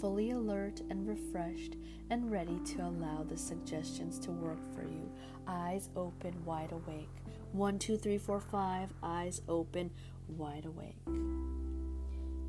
fully 0.01 0.31
alert 0.31 0.81
and 0.89 1.07
refreshed, 1.07 1.77
and 2.09 2.29
ready 2.29 2.59
to 2.75 2.81
allow 2.81 3.23
the 3.23 3.37
suggestions 3.37 4.19
to 4.19 4.31
work 4.31 4.59
for 4.75 4.83
you. 4.83 5.09
Eyes 5.47 5.89
open, 5.95 6.33
wide 6.43 6.73
awake. 6.73 7.20
One, 7.53 7.79
two, 7.79 7.97
three, 7.97 8.17
four, 8.17 8.39
five, 8.39 8.93
eyes 9.03 9.41
open, 9.49 9.91
wide 10.29 10.65
awake. 10.65 10.95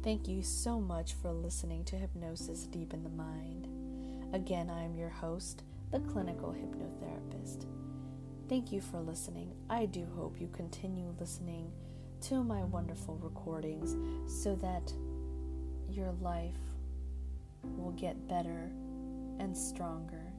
Thank 0.04 0.28
you 0.28 0.42
so 0.42 0.80
much 0.80 1.14
for 1.14 1.32
listening 1.32 1.84
to 1.86 1.96
Hypnosis 1.96 2.66
Deep 2.66 2.94
in 2.94 3.02
the 3.02 3.08
Mind. 3.08 3.66
Again, 4.32 4.70
I 4.70 4.84
am 4.84 4.94
your 4.94 5.08
host, 5.08 5.64
the 5.90 5.98
clinical 6.00 6.52
hypnotherapist. 6.52 7.66
Thank 8.48 8.70
you 8.70 8.80
for 8.80 9.00
listening. 9.00 9.52
I 9.68 9.86
do 9.86 10.06
hope 10.16 10.40
you 10.40 10.48
continue 10.52 11.12
listening 11.18 11.72
to 12.22 12.44
my 12.44 12.62
wonderful 12.62 13.16
recordings 13.16 13.96
so 14.42 14.54
that 14.56 14.92
your 15.90 16.12
life 16.20 16.54
will 17.76 17.92
get 17.92 18.28
better 18.28 18.70
and 19.40 19.56
stronger 19.56 20.32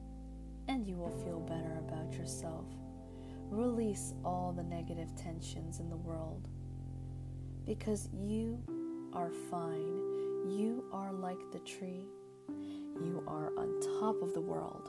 and 0.68 0.86
you 0.86 0.96
will 0.96 1.10
feel 1.24 1.40
better 1.40 1.78
about 1.86 2.14
yourself. 2.14 2.64
Release 3.50 4.14
all 4.24 4.52
the 4.56 4.62
negative 4.62 5.14
tensions 5.16 5.80
in 5.80 5.88
the 5.88 5.96
world 5.96 6.48
because 7.66 8.08
you 8.12 8.62
are 9.12 9.30
fine. 9.50 10.00
You 10.48 10.84
are 10.92 11.12
like 11.12 11.38
the 11.52 11.60
tree 11.60 12.06
you 13.02 13.22
are 13.26 13.50
on 13.58 13.80
top 14.00 14.22
of 14.22 14.34
the 14.34 14.40
world. 14.40 14.88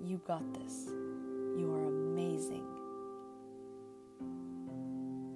You 0.00 0.20
got 0.26 0.42
this. 0.54 0.86
You 1.56 1.72
are 1.74 1.86
amazing. 1.86 2.64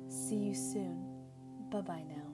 See 0.09 0.37
you 0.37 0.55
soon. 0.55 1.05
Bye 1.71 1.83
bye 1.83 2.05
now. 2.09 2.28